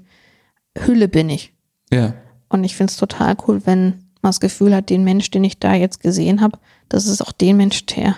Hülle 0.77 1.09
bin 1.09 1.31
ich. 1.31 1.55
Ja. 1.93 2.15
Und 2.49 2.65
ich 2.65 2.77
finde 2.77 2.91
es 2.91 2.97
total 2.97 3.37
cool, 3.47 3.63
wenn 3.65 4.05
man 4.23 4.31
das 4.31 4.41
Gefühl 4.41 4.75
hat, 4.75 4.91
den 4.91 5.05
Mensch, 5.05 5.31
den 5.31 5.45
ich 5.45 5.59
da 5.59 5.75
jetzt 5.75 6.01
gesehen 6.01 6.41
habe, 6.41 6.59
das 6.89 7.07
ist 7.07 7.23
auch 7.23 7.33
den 7.33 7.57
Mensch, 7.57 7.87
der 7.87 8.17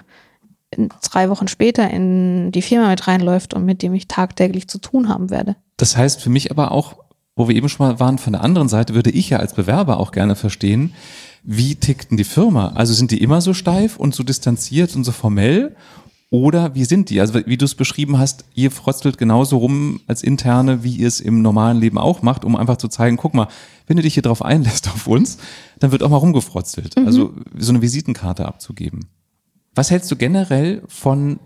drei 1.03 1.29
Wochen 1.29 1.49
später 1.49 1.91
in 1.91 2.51
die 2.51 2.63
Firma 2.63 2.89
mit 2.89 3.07
reinläuft 3.07 3.55
und 3.55 3.65
mit 3.65 3.83
dem 3.83 3.93
ich 3.95 4.09
tagtäglich 4.09 4.69
zu 4.69 4.79
tun 4.79 5.09
haben 5.09 5.31
werde. 5.31 5.57
Das 5.77 5.97
heißt 5.97 6.23
für 6.23 6.31
mich 6.31 6.51
aber 6.51 6.73
auch, 6.73 6.97
wo 7.37 7.49
wir 7.49 7.55
eben 7.55 7.69
schon 7.69 7.87
mal 7.87 8.01
waren, 8.01 8.19
von 8.19 8.33
der 8.33 8.43
anderen 8.43 8.69
Seite 8.69 8.95
würde 8.95 9.11
ich 9.11 9.31
ja 9.31 9.39
als 9.39 9.55
Bewerber 9.55 9.99
auch 9.99 10.13
gerne 10.13 10.35
verstehen, 10.35 10.95
wie 11.43 11.75
tickt 11.75 12.11
denn 12.11 12.17
die 12.17 12.25
Firma? 12.25 12.69
Also 12.69 12.95
sind 12.95 13.11
die 13.11 13.23
immer 13.23 13.41
so 13.41 13.53
steif 13.53 13.97
und 13.97 14.15
so 14.15 14.23
distanziert 14.23 14.95
und 14.95 15.05
so 15.05 15.13
formell? 15.13 15.75
Oder 16.33 16.75
wie 16.75 16.87
sind 16.87 17.11
die? 17.11 17.21
Also 17.21 17.35
wie 17.45 17.59
du 17.59 17.67
es 17.67 17.75
beschrieben 17.75 18.19
hast, 18.19 18.47
ihr 18.55 18.71
fröstelt 18.71 19.19
genauso 19.19 19.59
rum 19.59 20.01
als 20.07 20.23
Interne, 20.23 20.83
wie 20.83 20.97
ihr 20.97 21.07
es 21.07 21.21
im 21.21 21.43
normalen 21.43 21.79
Leben 21.79 21.99
auch 21.99 22.23
macht, 22.23 22.47
um 22.47 22.57
einfach 22.57 22.79
zu 22.79 22.89
zeigen, 22.89 23.19
guck 23.19 23.35
mal, 23.35 23.49
wenn 23.87 23.99
du 23.99 24.03
dich 24.03 24.15
hier 24.15 24.23
drauf 24.23 24.41
einlässt 24.41 24.89
auf 24.95 25.07
uns, 25.07 25.37
dann 25.79 25.93
wird 25.93 26.03
auch 26.03 26.09
mal 26.09 26.17
rumgefrotzelt. 26.17 26.97
Mhm. 26.97 27.07
Also 27.07 27.35
so 27.59 27.71
eine 27.71 27.83
Visitenkarte 27.83 28.47
abzugeben. 28.47 29.11
Was 29.75 29.91
hältst 29.91 30.11
du 30.11 30.17
generell 30.17 30.83
von 30.89 31.39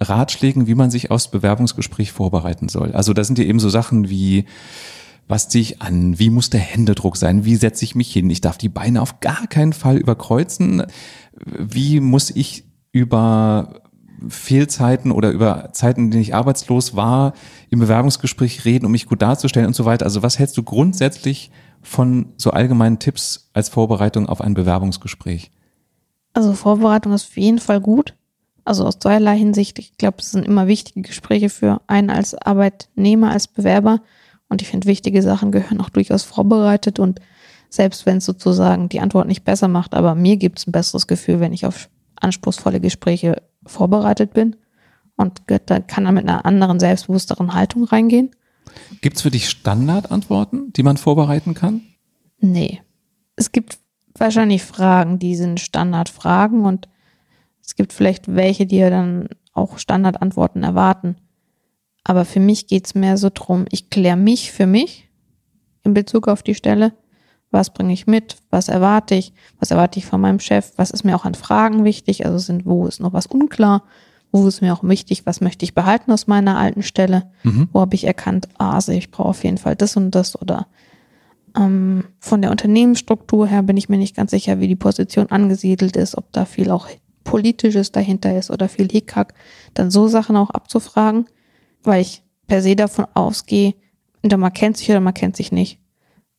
Ratschlägen, 0.00 0.68
wie 0.68 0.76
man 0.76 0.92
sich 0.92 1.10
aufs 1.10 1.32
Bewerbungsgespräch 1.32 2.12
vorbereiten 2.12 2.68
soll? 2.68 2.92
Also 2.92 3.14
da 3.14 3.24
sind 3.24 3.40
ja 3.40 3.44
eben 3.44 3.58
so 3.58 3.70
Sachen 3.70 4.08
wie, 4.08 4.44
was 5.26 5.48
ziehe 5.48 5.62
ich 5.62 5.82
an? 5.82 6.20
Wie 6.20 6.30
muss 6.30 6.48
der 6.48 6.60
Händedruck 6.60 7.16
sein? 7.16 7.44
Wie 7.44 7.56
setze 7.56 7.84
ich 7.84 7.96
mich 7.96 8.12
hin? 8.12 8.30
Ich 8.30 8.40
darf 8.40 8.56
die 8.56 8.68
Beine 8.68 9.02
auf 9.02 9.18
gar 9.18 9.48
keinen 9.48 9.72
Fall 9.72 9.96
überkreuzen. 9.96 10.84
Wie 11.44 11.98
muss 11.98 12.30
ich 12.30 12.62
über 12.92 13.82
Fehlzeiten 14.28 15.12
oder 15.12 15.30
über 15.30 15.72
Zeiten, 15.72 16.04
in 16.04 16.10
denen 16.10 16.22
ich 16.22 16.34
arbeitslos 16.34 16.96
war, 16.96 17.34
im 17.70 17.78
Bewerbungsgespräch 17.78 18.64
reden, 18.64 18.86
um 18.86 18.92
mich 18.92 19.06
gut 19.06 19.22
darzustellen 19.22 19.66
und 19.66 19.76
so 19.76 19.84
weiter? 19.84 20.04
Also 20.04 20.22
was 20.22 20.38
hältst 20.38 20.56
du 20.56 20.62
grundsätzlich 20.62 21.50
von 21.82 22.32
so 22.36 22.50
allgemeinen 22.50 22.98
Tipps 22.98 23.50
als 23.52 23.68
Vorbereitung 23.68 24.28
auf 24.28 24.40
ein 24.40 24.54
Bewerbungsgespräch? 24.54 25.50
Also 26.32 26.52
Vorbereitung 26.52 27.12
ist 27.12 27.26
auf 27.26 27.36
jeden 27.36 27.58
Fall 27.58 27.80
gut. 27.80 28.14
Also 28.64 28.84
aus 28.84 28.98
zweierlei 28.98 29.36
Hinsicht. 29.38 29.78
Ich 29.78 29.96
glaube, 29.96 30.18
es 30.20 30.30
sind 30.30 30.44
immer 30.44 30.66
wichtige 30.66 31.02
Gespräche 31.02 31.48
für 31.48 31.80
einen 31.86 32.10
als 32.10 32.34
Arbeitnehmer, 32.34 33.30
als 33.30 33.48
Bewerber. 33.48 34.02
Und 34.48 34.62
ich 34.62 34.68
finde, 34.68 34.86
wichtige 34.86 35.22
Sachen 35.22 35.52
gehören 35.52 35.80
auch 35.80 35.88
durchaus 35.88 36.24
vorbereitet. 36.24 36.98
Und 36.98 37.20
selbst 37.70 38.06
wenn 38.06 38.18
es 38.18 38.24
sozusagen 38.24 38.88
die 38.88 39.00
Antwort 39.00 39.26
nicht 39.26 39.44
besser 39.44 39.68
macht, 39.68 39.94
aber 39.94 40.14
mir 40.14 40.36
gibt 40.36 40.58
es 40.58 40.66
ein 40.66 40.72
besseres 40.72 41.06
Gefühl, 41.06 41.40
wenn 41.40 41.52
ich 41.52 41.66
auf 41.66 41.88
anspruchsvolle 42.20 42.80
Gespräche 42.80 43.42
vorbereitet 43.68 44.32
bin. 44.32 44.56
Und 45.16 45.42
kann 45.46 46.06
er 46.06 46.12
mit 46.12 46.28
einer 46.28 46.46
anderen, 46.46 46.78
selbstbewussteren 46.78 47.54
Haltung 47.54 47.84
reingehen. 47.84 48.30
Gibt 49.00 49.16
es 49.16 49.22
für 49.22 49.30
dich 49.30 49.48
Standardantworten, 49.48 50.72
die 50.72 50.82
man 50.82 50.96
vorbereiten 50.96 51.54
kann? 51.54 51.82
Nee. 52.40 52.82
Es 53.34 53.52
gibt 53.52 53.78
wahrscheinlich 54.14 54.62
Fragen, 54.62 55.18
die 55.18 55.36
sind 55.36 55.60
Standardfragen 55.60 56.64
und 56.64 56.88
es 57.64 57.76
gibt 57.76 57.92
vielleicht 57.92 58.34
welche, 58.34 58.66
die 58.66 58.76
ja 58.76 58.90
dann 58.90 59.28
auch 59.52 59.78
Standardantworten 59.78 60.62
erwarten. 60.62 61.16
Aber 62.04 62.24
für 62.24 62.40
mich 62.40 62.66
geht 62.66 62.86
es 62.86 62.94
mehr 62.94 63.16
so 63.16 63.28
drum, 63.32 63.66
ich 63.70 63.90
kläre 63.90 64.16
mich 64.16 64.52
für 64.52 64.66
mich 64.66 65.08
in 65.84 65.94
Bezug 65.94 66.28
auf 66.28 66.42
die 66.42 66.54
Stelle. 66.54 66.94
Was 67.50 67.72
bringe 67.72 67.92
ich 67.92 68.06
mit? 68.06 68.36
Was 68.50 68.68
erwarte 68.68 69.14
ich? 69.14 69.32
Was 69.58 69.70
erwarte 69.70 69.98
ich 69.98 70.06
von 70.06 70.20
meinem 70.20 70.40
Chef? 70.40 70.72
Was 70.76 70.90
ist 70.90 71.04
mir 71.04 71.16
auch 71.16 71.24
an 71.24 71.34
Fragen 71.34 71.84
wichtig? 71.84 72.26
Also 72.26 72.38
sind, 72.38 72.66
wo 72.66 72.86
ist 72.86 73.00
noch 73.00 73.12
was 73.12 73.26
unklar? 73.26 73.84
Wo 74.30 74.46
ist 74.46 74.60
mir 74.60 74.74
auch 74.74 74.82
wichtig? 74.82 75.24
Was 75.24 75.40
möchte 75.40 75.64
ich 75.64 75.74
behalten 75.74 76.12
aus 76.12 76.26
meiner 76.26 76.58
alten 76.58 76.82
Stelle? 76.82 77.30
Mhm. 77.44 77.68
Wo 77.72 77.80
habe 77.80 77.94
ich 77.94 78.04
erkannt, 78.04 78.48
ah, 78.58 78.74
also 78.74 78.92
ich 78.92 79.10
brauche 79.10 79.30
auf 79.30 79.44
jeden 79.44 79.58
Fall 79.58 79.76
das 79.76 79.96
und 79.96 80.14
das 80.14 80.40
oder 80.40 80.66
ähm, 81.56 82.04
von 82.20 82.42
der 82.42 82.50
Unternehmensstruktur 82.50 83.46
her 83.46 83.62
bin 83.62 83.76
ich 83.76 83.88
mir 83.88 83.98
nicht 83.98 84.16
ganz 84.16 84.30
sicher, 84.30 84.60
wie 84.60 84.68
die 84.68 84.76
Position 84.76 85.30
angesiedelt 85.30 85.96
ist, 85.96 86.16
ob 86.16 86.32
da 86.32 86.44
viel 86.44 86.70
auch 86.70 86.88
Politisches 87.24 87.92
dahinter 87.92 88.36
ist 88.36 88.50
oder 88.50 88.68
viel 88.68 88.88
Hickhack, 88.90 89.34
dann 89.74 89.90
so 89.90 90.08
Sachen 90.08 90.36
auch 90.36 90.50
abzufragen, 90.50 91.26
weil 91.82 92.00
ich 92.00 92.22
per 92.46 92.62
se 92.62 92.74
davon 92.74 93.06
ausgehe, 93.14 93.74
entweder 94.22 94.38
man 94.38 94.52
kennt 94.52 94.76
sich 94.78 94.90
oder 94.90 95.00
man 95.00 95.14
kennt 95.14 95.36
sich 95.36 95.52
nicht. 95.52 95.78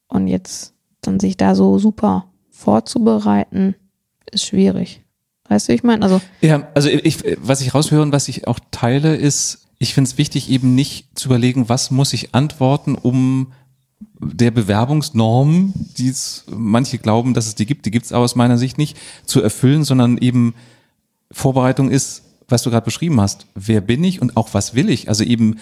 Und 0.08 0.28
jetzt 0.28 0.74
dann 1.02 1.20
sich 1.20 1.38
da 1.38 1.56
so 1.56 1.80
super 1.80 2.26
vorzubereiten, 2.50 3.76
ist 4.32 4.46
schwierig. 4.46 5.02
Weißt 5.48 5.70
du, 5.70 5.74
ich 5.74 5.84
meine, 5.84 6.04
also. 6.04 6.22
Ja, 6.42 6.68
also 6.76 6.90
ich, 6.90 7.24
was 7.42 7.62
ich 7.62 7.74
raushöre 7.74 8.04
und 8.04 8.12
was 8.12 8.28
ich 8.28 8.48
auch 8.48 8.60
teile, 8.72 9.16
ist, 9.16 9.68
ich 9.80 9.94
finde 9.94 10.10
es 10.10 10.18
wichtig, 10.18 10.50
eben 10.50 10.76
nicht 10.76 11.18
zu 11.18 11.30
überlegen, 11.30 11.70
was 11.70 11.90
muss 11.90 12.14
ich 12.14 12.36
antworten, 12.36 12.96
um 12.96 13.54
der 14.20 14.52
Bewerbungsnorm, 14.52 15.74
die 15.98 16.10
es 16.10 16.46
manche 16.50 16.98
glauben, 16.98 17.34
dass 17.34 17.48
es 17.48 17.56
die 17.56 17.66
gibt, 17.66 17.86
die 17.86 17.92
gibt 17.92 18.06
es 18.06 18.14
aus 18.14 18.36
meiner 18.36 18.58
Sicht 18.58 18.78
nicht, 18.78 18.98
zu 19.26 19.42
erfüllen, 19.42 19.84
sondern 19.84 20.18
eben 20.18 20.54
Vorbereitung 21.32 21.90
ist, 21.90 22.24
was 22.48 22.64
du 22.64 22.70
gerade 22.70 22.86
beschrieben 22.86 23.22
hast, 23.22 23.46
wer 23.56 23.82
bin 23.82 24.04
ich 24.04 24.22
und 24.22 24.36
auch 24.36 24.54
was 24.54 24.76
will 24.76 24.90
ich? 24.90 25.08
Also 25.08 25.24
eben 25.24 25.58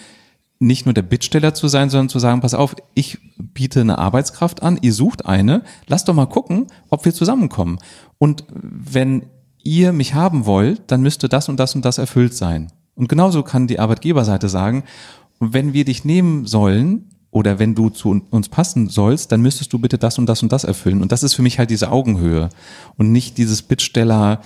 nicht 0.59 0.85
nur 0.85 0.93
der 0.93 1.03
Bittsteller 1.03 1.53
zu 1.53 1.67
sein, 1.67 1.89
sondern 1.89 2.09
zu 2.09 2.19
sagen, 2.19 2.41
pass 2.41 2.53
auf, 2.53 2.75
ich 2.93 3.19
biete 3.37 3.81
eine 3.81 3.97
Arbeitskraft 3.97 4.63
an, 4.63 4.79
ihr 4.81 4.93
sucht 4.93 5.25
eine, 5.25 5.63
lasst 5.87 6.07
doch 6.07 6.13
mal 6.13 6.25
gucken, 6.25 6.67
ob 6.89 7.05
wir 7.05 7.13
zusammenkommen. 7.13 7.77
Und 8.17 8.43
wenn 8.49 9.27
ihr 9.63 9.93
mich 9.93 10.13
haben 10.13 10.45
wollt, 10.45 10.81
dann 10.87 11.01
müsste 11.01 11.29
das 11.29 11.49
und 11.49 11.59
das 11.59 11.75
und 11.75 11.85
das 11.85 11.97
erfüllt 11.97 12.33
sein. 12.33 12.71
Und 12.95 13.09
genauso 13.09 13.43
kann 13.43 13.67
die 13.67 13.79
Arbeitgeberseite 13.79 14.49
sagen, 14.49 14.83
wenn 15.39 15.73
wir 15.73 15.85
dich 15.85 16.03
nehmen 16.03 16.45
sollen, 16.45 17.09
oder 17.29 17.59
wenn 17.59 17.75
du 17.75 17.89
zu 17.89 18.21
uns 18.31 18.49
passen 18.49 18.89
sollst, 18.89 19.31
dann 19.31 19.41
müsstest 19.41 19.71
du 19.73 19.79
bitte 19.79 19.97
das 19.97 20.17
und 20.17 20.27
das 20.27 20.41
und 20.41 20.51
das 20.51 20.63
erfüllen. 20.63 21.01
Und 21.01 21.11
das 21.11 21.23
ist 21.23 21.33
für 21.33 21.41
mich 21.41 21.59
halt 21.59 21.69
diese 21.69 21.91
Augenhöhe 21.91 22.49
und 22.97 23.11
nicht 23.11 23.37
dieses 23.37 23.61
Bittsteller, 23.61 24.41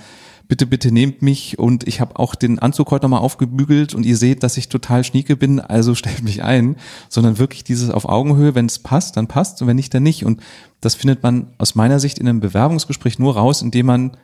bitte, 0.52 0.66
bitte 0.66 0.92
nehmt 0.92 1.22
mich 1.22 1.58
und 1.58 1.88
ich 1.88 2.02
habe 2.02 2.18
auch 2.18 2.34
den 2.34 2.58
Anzug 2.58 2.90
heute 2.90 3.06
nochmal 3.06 3.22
aufgebügelt 3.22 3.94
und 3.94 4.04
ihr 4.04 4.18
seht, 4.18 4.42
dass 4.42 4.58
ich 4.58 4.68
total 4.68 5.02
schnieke 5.02 5.34
bin, 5.34 5.60
also 5.60 5.94
stellt 5.94 6.22
mich 6.22 6.42
ein, 6.42 6.76
sondern 7.08 7.38
wirklich 7.38 7.64
dieses 7.64 7.88
auf 7.88 8.04
Augenhöhe, 8.04 8.54
wenn 8.54 8.66
es 8.66 8.78
passt, 8.78 9.16
dann 9.16 9.28
passt 9.28 9.62
und 9.62 9.68
wenn 9.68 9.76
nicht, 9.76 9.94
dann 9.94 10.02
nicht. 10.02 10.26
Und 10.26 10.42
das 10.82 10.94
findet 10.94 11.22
man 11.22 11.54
aus 11.56 11.74
meiner 11.74 11.98
Sicht 11.98 12.18
in 12.18 12.28
einem 12.28 12.40
Bewerbungsgespräch 12.40 13.18
nur 13.18 13.34
raus, 13.34 13.62
indem 13.62 13.86
man, 13.86 14.16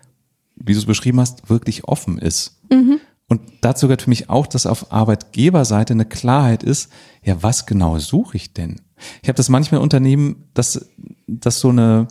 wie 0.54 0.74
du 0.74 0.78
es 0.78 0.84
beschrieben 0.84 1.18
hast, 1.18 1.48
wirklich 1.48 1.84
offen 1.84 2.18
ist. 2.18 2.60
Mhm. 2.70 3.00
Und 3.26 3.40
dazu 3.62 3.86
gehört 3.86 4.02
für 4.02 4.10
mich 4.10 4.28
auch, 4.28 4.46
dass 4.46 4.66
auf 4.66 4.92
Arbeitgeberseite 4.92 5.94
eine 5.94 6.04
Klarheit 6.04 6.62
ist, 6.62 6.92
ja, 7.24 7.42
was 7.42 7.64
genau 7.64 7.98
suche 7.98 8.36
ich 8.36 8.52
denn? 8.52 8.82
Ich 9.22 9.30
habe 9.30 9.36
das 9.38 9.48
manchmal 9.48 9.78
in 9.78 9.84
Unternehmen, 9.84 10.44
dass 10.52 10.90
das 11.26 11.58
so 11.60 11.70
eine 11.70 12.06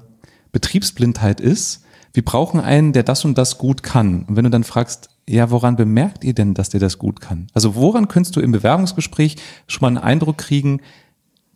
Betriebsblindheit 0.52 1.40
ist. 1.40 1.84
Wir 2.18 2.26
brauchen 2.26 2.60
einen, 2.60 2.94
der 2.94 3.04
das 3.04 3.26
und 3.26 3.38
das 3.38 3.60
gut 3.60 3.84
kann. 3.84 4.24
Und 4.24 4.36
wenn 4.36 4.44
du 4.44 4.50
dann 4.50 4.64
fragst, 4.64 5.12
ja, 5.30 5.52
woran 5.52 5.76
bemerkt 5.76 6.24
ihr 6.24 6.34
denn, 6.34 6.56
dass 6.56 6.70
der 6.70 6.80
das 6.80 6.98
gut 6.98 7.22
kann? 7.22 7.46
Also 7.54 7.76
woran 7.76 8.08
könntest 8.08 8.36
du 8.36 8.40
im 8.40 8.52
Bewerbungsgespräch 8.52 9.36
schon 9.68 9.82
mal 9.82 9.88
einen 9.90 10.04
Eindruck 10.04 10.40
kriegen, 10.40 10.82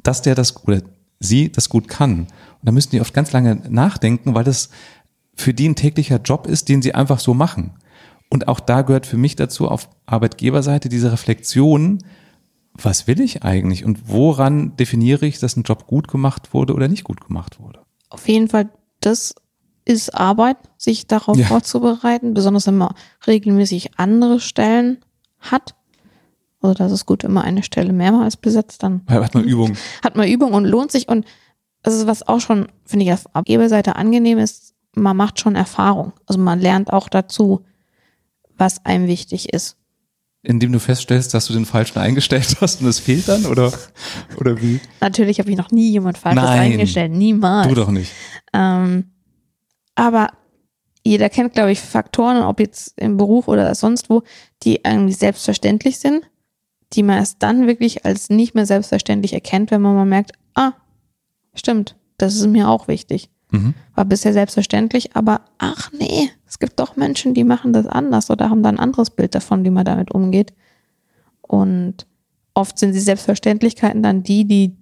dass 0.03 0.21
der 0.21 0.35
das 0.35 0.63
oder 0.67 0.83
sie 1.19 1.51
das 1.51 1.67
gut 1.67 1.87
kann? 1.87 2.19
Und 2.19 2.29
da 2.61 2.71
müssen 2.71 2.91
die 2.91 3.01
oft 3.01 3.11
ganz 3.11 3.31
lange 3.31 3.55
nachdenken, 3.69 4.35
weil 4.35 4.43
das 4.43 4.69
für 5.33 5.51
die 5.51 5.67
ein 5.67 5.75
täglicher 5.75 6.17
Job 6.17 6.45
ist, 6.45 6.69
den 6.69 6.83
sie 6.83 6.93
einfach 6.93 7.19
so 7.19 7.33
machen. 7.33 7.71
Und 8.29 8.47
auch 8.47 8.59
da 8.59 8.83
gehört 8.83 9.07
für 9.07 9.17
mich 9.17 9.35
dazu 9.35 9.67
auf 9.67 9.89
Arbeitgeberseite 10.05 10.89
diese 10.89 11.11
Reflexion, 11.11 12.03
was 12.75 13.07
will 13.07 13.19
ich 13.19 13.41
eigentlich 13.41 13.83
und 13.83 14.09
woran 14.09 14.77
definiere 14.77 15.25
ich, 15.25 15.39
dass 15.39 15.57
ein 15.57 15.63
Job 15.63 15.87
gut 15.87 16.07
gemacht 16.07 16.53
wurde 16.53 16.75
oder 16.75 16.87
nicht 16.87 17.03
gut 17.03 17.25
gemacht 17.25 17.59
wurde? 17.59 17.79
Auf 18.09 18.27
jeden 18.27 18.47
Fall, 18.47 18.69
das 18.99 19.33
ist 19.91 20.15
Arbeit, 20.15 20.57
sich 20.77 21.07
darauf 21.07 21.37
ja. 21.37 21.45
vorzubereiten, 21.45 22.33
besonders 22.33 22.67
wenn 22.67 22.77
man 22.77 22.93
regelmäßig 23.27 23.91
andere 23.97 24.39
Stellen 24.39 24.97
hat. 25.39 25.75
Also 26.61 26.73
das 26.75 26.91
ist 26.91 27.05
gut, 27.05 27.23
wenn 27.23 27.33
man 27.33 27.43
eine 27.43 27.63
Stelle 27.63 27.93
mehrmals 27.93 28.37
besetzt, 28.37 28.83
dann 28.83 29.01
hat 29.07 29.33
man 29.33 29.43
Übung. 29.43 29.75
Hat 30.03 30.15
man 30.15 30.27
Übung 30.27 30.53
und 30.53 30.65
lohnt 30.65 30.91
sich. 30.91 31.07
Und 31.07 31.25
das 31.83 31.95
ist 31.95 32.07
was 32.07 32.27
auch 32.27 32.39
schon, 32.39 32.67
finde 32.85 33.05
ich, 33.05 33.13
auf 33.13 33.27
Arbeitgeberseite 33.33 33.95
angenehm 33.95 34.37
ist, 34.37 34.73
man 34.93 35.17
macht 35.17 35.39
schon 35.39 35.55
Erfahrung. 35.55 36.13
Also 36.25 36.39
man 36.39 36.59
lernt 36.59 36.91
auch 36.93 37.09
dazu 37.09 37.63
was 38.61 38.85
einem 38.85 39.07
wichtig 39.07 39.51
ist. 39.53 39.75
Indem 40.43 40.71
du 40.71 40.79
feststellst, 40.79 41.33
dass 41.33 41.47
du 41.47 41.53
den 41.53 41.65
falschen 41.65 41.99
eingestellt 41.99 42.57
hast 42.61 42.81
und 42.81 42.87
es 42.87 42.99
fehlt 42.99 43.27
dann 43.27 43.45
oder, 43.45 43.73
oder 44.37 44.61
wie? 44.61 44.79
Natürlich 45.01 45.39
habe 45.39 45.51
ich 45.51 45.57
noch 45.57 45.71
nie 45.71 45.89
jemand 45.91 46.17
falsches 46.17 46.43
Nein, 46.43 46.73
eingestellt, 46.73 47.11
niemals. 47.11 47.67
Du 47.67 47.75
doch 47.75 47.91
nicht. 47.91 48.11
Ähm, 48.53 49.11
aber 50.01 50.29
jeder 51.03 51.29
kennt, 51.29 51.53
glaube 51.53 51.71
ich, 51.71 51.79
Faktoren, 51.79 52.41
ob 52.41 52.59
jetzt 52.59 52.99
im 52.99 53.17
Beruf 53.17 53.47
oder 53.47 53.75
sonst 53.75 54.09
wo, 54.09 54.23
die 54.63 54.81
irgendwie 54.83 55.13
selbstverständlich 55.13 55.99
sind, 55.99 56.23
die 56.93 57.03
man 57.03 57.19
erst 57.19 57.43
dann 57.43 57.67
wirklich 57.67 58.03
als 58.03 58.31
nicht 58.31 58.55
mehr 58.55 58.65
selbstverständlich 58.65 59.33
erkennt, 59.33 59.69
wenn 59.69 59.83
man 59.83 59.93
mal 59.93 60.05
merkt, 60.05 60.31
ah, 60.55 60.71
stimmt, 61.53 61.95
das 62.17 62.33
ist 62.33 62.47
mir 62.47 62.67
auch 62.67 62.87
wichtig. 62.87 63.29
Mhm. 63.51 63.75
War 63.93 64.05
bisher 64.05 64.33
selbstverständlich, 64.33 65.15
aber 65.15 65.41
ach 65.59 65.91
nee, 65.91 66.31
es 66.47 66.57
gibt 66.57 66.79
doch 66.79 66.95
Menschen, 66.95 67.35
die 67.35 67.43
machen 67.43 67.71
das 67.71 67.85
anders 67.85 68.31
oder 68.31 68.49
haben 68.49 68.63
da 68.63 68.69
ein 68.69 68.79
anderes 68.79 69.11
Bild 69.11 69.35
davon, 69.35 69.63
wie 69.63 69.69
man 69.69 69.85
damit 69.85 70.09
umgeht. 70.09 70.51
Und 71.43 72.07
oft 72.55 72.79
sind 72.79 72.93
die 72.93 72.99
Selbstverständlichkeiten 72.99 74.01
dann 74.01 74.23
die, 74.23 74.45
die 74.45 74.75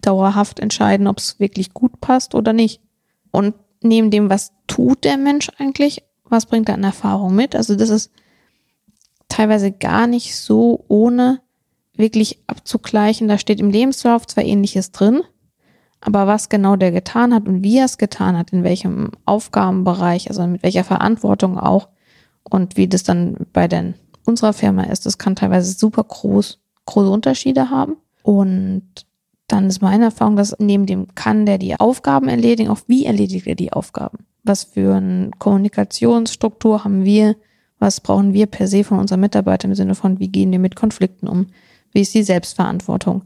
dauerhaft 0.00 0.60
entscheiden, 0.60 1.08
ob 1.08 1.18
es 1.18 1.40
wirklich 1.40 1.74
gut 1.74 2.00
passt 2.00 2.36
oder 2.36 2.52
nicht. 2.52 2.80
Und 3.32 3.56
neben 3.82 4.10
dem, 4.10 4.30
was 4.30 4.52
tut 4.66 5.04
der 5.04 5.16
Mensch 5.16 5.50
eigentlich, 5.58 6.04
was 6.24 6.46
bringt 6.46 6.68
er 6.68 6.74
an 6.74 6.84
Erfahrung 6.84 7.34
mit? 7.34 7.56
Also 7.56 7.74
das 7.74 7.88
ist 7.88 8.12
teilweise 9.28 9.72
gar 9.72 10.06
nicht 10.06 10.36
so 10.36 10.84
ohne 10.88 11.40
wirklich 11.94 12.42
abzugleichen. 12.46 13.28
Da 13.28 13.38
steht 13.38 13.60
im 13.60 13.70
Lebenslauf 13.70 14.26
zwar 14.26 14.44
ähnliches 14.44 14.92
drin, 14.92 15.22
aber 16.00 16.26
was 16.26 16.48
genau 16.48 16.76
der 16.76 16.92
getan 16.92 17.34
hat 17.34 17.46
und 17.46 17.62
wie 17.62 17.78
er 17.78 17.84
es 17.84 17.98
getan 17.98 18.36
hat, 18.36 18.52
in 18.52 18.64
welchem 18.64 19.10
Aufgabenbereich, 19.24 20.28
also 20.28 20.46
mit 20.46 20.62
welcher 20.62 20.84
Verantwortung 20.84 21.58
auch 21.58 21.88
und 22.42 22.76
wie 22.76 22.88
das 22.88 23.02
dann 23.02 23.36
bei 23.52 23.68
den, 23.68 23.94
unserer 24.26 24.52
Firma 24.52 24.84
ist, 24.84 25.06
das 25.06 25.18
kann 25.18 25.36
teilweise 25.36 25.72
super 25.72 26.04
groß, 26.04 26.60
große 26.86 27.10
Unterschiede 27.10 27.70
haben. 27.70 27.96
Und 28.22 28.84
dann 29.52 29.66
ist 29.66 29.82
meine 29.82 30.04
Erfahrung, 30.04 30.36
dass 30.36 30.54
neben 30.58 30.86
dem 30.86 31.14
kann 31.14 31.44
der 31.44 31.58
die 31.58 31.78
Aufgaben 31.78 32.28
erledigen, 32.28 32.70
auch 32.70 32.80
wie 32.86 33.04
erledigt 33.04 33.46
er 33.46 33.56
die 33.56 33.72
Aufgaben? 33.72 34.18
Was 34.44 34.64
für 34.64 34.94
eine 34.94 35.30
Kommunikationsstruktur 35.38 36.84
haben 36.84 37.04
wir? 37.04 37.36
Was 37.78 38.00
brauchen 38.00 38.32
wir 38.32 38.46
per 38.46 38.68
se 38.68 38.84
von 38.84 38.98
unseren 38.98 39.20
Mitarbeitern 39.20 39.72
im 39.72 39.74
Sinne 39.74 39.94
von, 39.94 40.20
wie 40.20 40.28
gehen 40.28 40.52
wir 40.52 40.60
mit 40.60 40.76
Konflikten 40.76 41.26
um? 41.26 41.46
Wie 41.92 42.02
ist 42.02 42.14
die 42.14 42.22
Selbstverantwortung? 42.22 43.22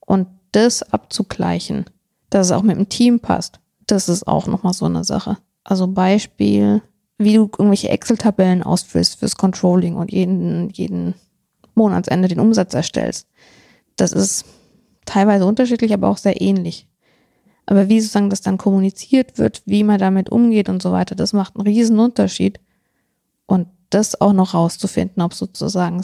Und 0.00 0.26
das 0.50 0.82
abzugleichen, 0.82 1.84
dass 2.30 2.46
es 2.46 2.52
auch 2.52 2.62
mit 2.62 2.76
dem 2.76 2.88
Team 2.88 3.20
passt, 3.20 3.60
das 3.86 4.08
ist 4.08 4.26
auch 4.26 4.48
nochmal 4.48 4.72
so 4.72 4.86
eine 4.86 5.04
Sache. 5.04 5.38
Also 5.62 5.86
Beispiel, 5.86 6.82
wie 7.18 7.34
du 7.34 7.42
irgendwelche 7.42 7.90
Excel-Tabellen 7.90 8.64
ausfüllst 8.64 9.20
fürs 9.20 9.36
Controlling 9.36 9.94
und 9.94 10.10
jeden, 10.10 10.70
jeden 10.70 11.14
Monatsende 11.74 12.26
den 12.26 12.40
Umsatz 12.40 12.74
erstellst. 12.74 13.28
Das 13.96 14.12
ist 14.12 14.44
teilweise 15.10 15.44
unterschiedlich, 15.44 15.92
aber 15.92 16.08
auch 16.08 16.18
sehr 16.18 16.40
ähnlich. 16.40 16.86
Aber 17.66 17.88
wie 17.88 18.00
sozusagen 18.00 18.30
das 18.30 18.40
dann 18.40 18.58
kommuniziert 18.58 19.38
wird, 19.38 19.62
wie 19.66 19.84
man 19.84 19.98
damit 19.98 20.30
umgeht 20.30 20.68
und 20.68 20.82
so 20.82 20.92
weiter, 20.92 21.14
das 21.14 21.32
macht 21.32 21.56
einen 21.56 21.66
riesen 21.66 21.98
Unterschied. 21.98 22.60
Und 23.46 23.66
das 23.90 24.20
auch 24.20 24.32
noch 24.32 24.54
rauszufinden, 24.54 25.22
ob 25.22 25.34
sozusagen 25.34 26.00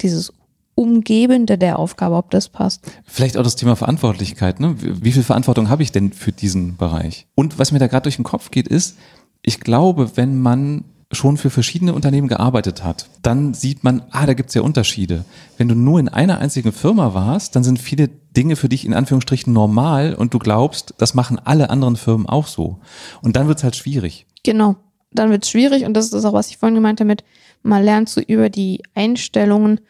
dieses 0.00 0.32
Umgebende 0.74 1.58
der 1.58 1.78
Aufgabe, 1.78 2.16
ob 2.16 2.30
das 2.30 2.48
passt. 2.48 2.90
Vielleicht 3.04 3.36
auch 3.36 3.42
das 3.42 3.56
Thema 3.56 3.76
Verantwortlichkeit. 3.76 4.60
Ne? 4.60 4.74
Wie 4.78 5.12
viel 5.12 5.22
Verantwortung 5.22 5.68
habe 5.68 5.82
ich 5.82 5.92
denn 5.92 6.12
für 6.12 6.32
diesen 6.32 6.78
Bereich? 6.78 7.26
Und 7.34 7.58
was 7.58 7.72
mir 7.72 7.78
da 7.78 7.86
gerade 7.86 8.04
durch 8.04 8.16
den 8.16 8.24
Kopf 8.24 8.50
geht, 8.50 8.68
ist, 8.68 8.96
ich 9.42 9.60
glaube, 9.60 10.16
wenn 10.16 10.40
man 10.40 10.84
schon 11.12 11.36
für 11.36 11.50
verschiedene 11.50 11.92
Unternehmen 11.92 12.28
gearbeitet 12.28 12.84
hat, 12.84 13.08
dann 13.22 13.52
sieht 13.52 13.82
man, 13.82 14.02
ah, 14.10 14.26
da 14.26 14.34
gibt's 14.34 14.54
ja 14.54 14.62
Unterschiede. 14.62 15.24
Wenn 15.56 15.68
du 15.68 15.74
nur 15.74 15.98
in 15.98 16.08
einer 16.08 16.38
einzigen 16.38 16.72
Firma 16.72 17.14
warst, 17.14 17.56
dann 17.56 17.64
sind 17.64 17.80
viele 17.80 18.08
Dinge 18.08 18.54
für 18.54 18.68
dich 18.68 18.84
in 18.84 18.94
Anführungsstrichen 18.94 19.52
normal 19.52 20.14
und 20.14 20.34
du 20.34 20.38
glaubst, 20.38 20.94
das 20.98 21.14
machen 21.14 21.40
alle 21.42 21.70
anderen 21.70 21.96
Firmen 21.96 22.26
auch 22.26 22.46
so. 22.46 22.78
Und 23.22 23.34
dann 23.34 23.48
wird's 23.48 23.64
halt 23.64 23.74
schwierig. 23.74 24.26
Genau, 24.44 24.76
dann 25.12 25.30
wird's 25.30 25.50
schwierig 25.50 25.84
und 25.84 25.94
das 25.94 26.12
ist 26.12 26.24
auch, 26.24 26.32
was 26.32 26.50
ich 26.50 26.58
vorhin 26.58 26.76
gemeint 26.76 27.00
habe 27.00 27.08
mit, 27.08 27.24
man 27.62 27.82
lernt 27.82 28.08
so 28.08 28.20
über 28.20 28.48
die 28.48 28.82
Einstellungen 28.94 29.80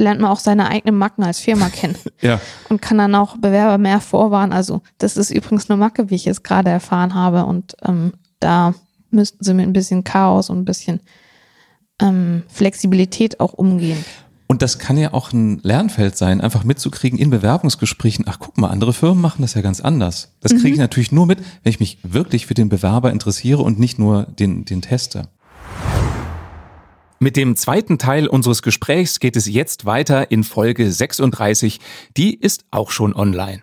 lernt 0.00 0.20
man 0.20 0.30
auch 0.30 0.38
seine 0.38 0.68
eigenen 0.68 0.96
Macken 0.96 1.24
als 1.24 1.40
Firma 1.40 1.68
kennen. 1.72 1.96
ja. 2.20 2.40
Und 2.68 2.80
kann 2.80 2.98
dann 2.98 3.14
auch 3.14 3.36
Bewerber 3.36 3.78
mehr 3.78 4.00
vorwarnen. 4.00 4.52
Also 4.52 4.82
das 4.98 5.16
ist 5.16 5.30
übrigens 5.30 5.68
eine 5.68 5.76
Macke, 5.76 6.08
wie 6.08 6.14
ich 6.14 6.26
es 6.26 6.42
gerade 6.42 6.70
erfahren 6.70 7.14
habe. 7.14 7.44
Und 7.44 7.76
ähm, 7.84 8.12
da 8.40 8.74
müssten 9.10 9.44
sie 9.44 9.54
mit 9.54 9.66
ein 9.66 9.72
bisschen 9.72 10.04
Chaos 10.04 10.50
und 10.50 10.58
ein 10.58 10.64
bisschen 10.64 11.00
ähm, 12.00 12.42
Flexibilität 12.48 13.40
auch 13.40 13.52
umgehen. 13.52 14.04
Und 14.50 14.62
das 14.62 14.78
kann 14.78 14.96
ja 14.96 15.12
auch 15.12 15.32
ein 15.32 15.60
Lernfeld 15.62 16.16
sein, 16.16 16.40
einfach 16.40 16.64
mitzukriegen 16.64 17.18
in 17.18 17.28
Bewerbungsgesprächen. 17.28 18.24
Ach, 18.26 18.38
guck 18.40 18.56
mal, 18.56 18.68
andere 18.68 18.94
Firmen 18.94 19.20
machen 19.20 19.42
das 19.42 19.52
ja 19.52 19.60
ganz 19.60 19.80
anders. 19.80 20.32
Das 20.40 20.52
kriege 20.52 20.68
ich 20.68 20.76
mhm. 20.76 20.80
natürlich 20.80 21.12
nur 21.12 21.26
mit, 21.26 21.40
wenn 21.62 21.70
ich 21.70 21.80
mich 21.80 21.98
wirklich 22.02 22.46
für 22.46 22.54
den 22.54 22.70
Bewerber 22.70 23.12
interessiere 23.12 23.62
und 23.62 23.78
nicht 23.78 23.98
nur 23.98 24.24
den, 24.24 24.64
den 24.64 24.80
Tester. 24.80 25.28
Mit 27.20 27.36
dem 27.36 27.56
zweiten 27.56 27.98
Teil 27.98 28.28
unseres 28.28 28.62
Gesprächs 28.62 29.18
geht 29.18 29.36
es 29.36 29.46
jetzt 29.46 29.84
weiter 29.84 30.30
in 30.30 30.44
Folge 30.44 30.90
36. 30.90 31.80
Die 32.16 32.34
ist 32.34 32.64
auch 32.70 32.90
schon 32.90 33.14
online. 33.14 33.56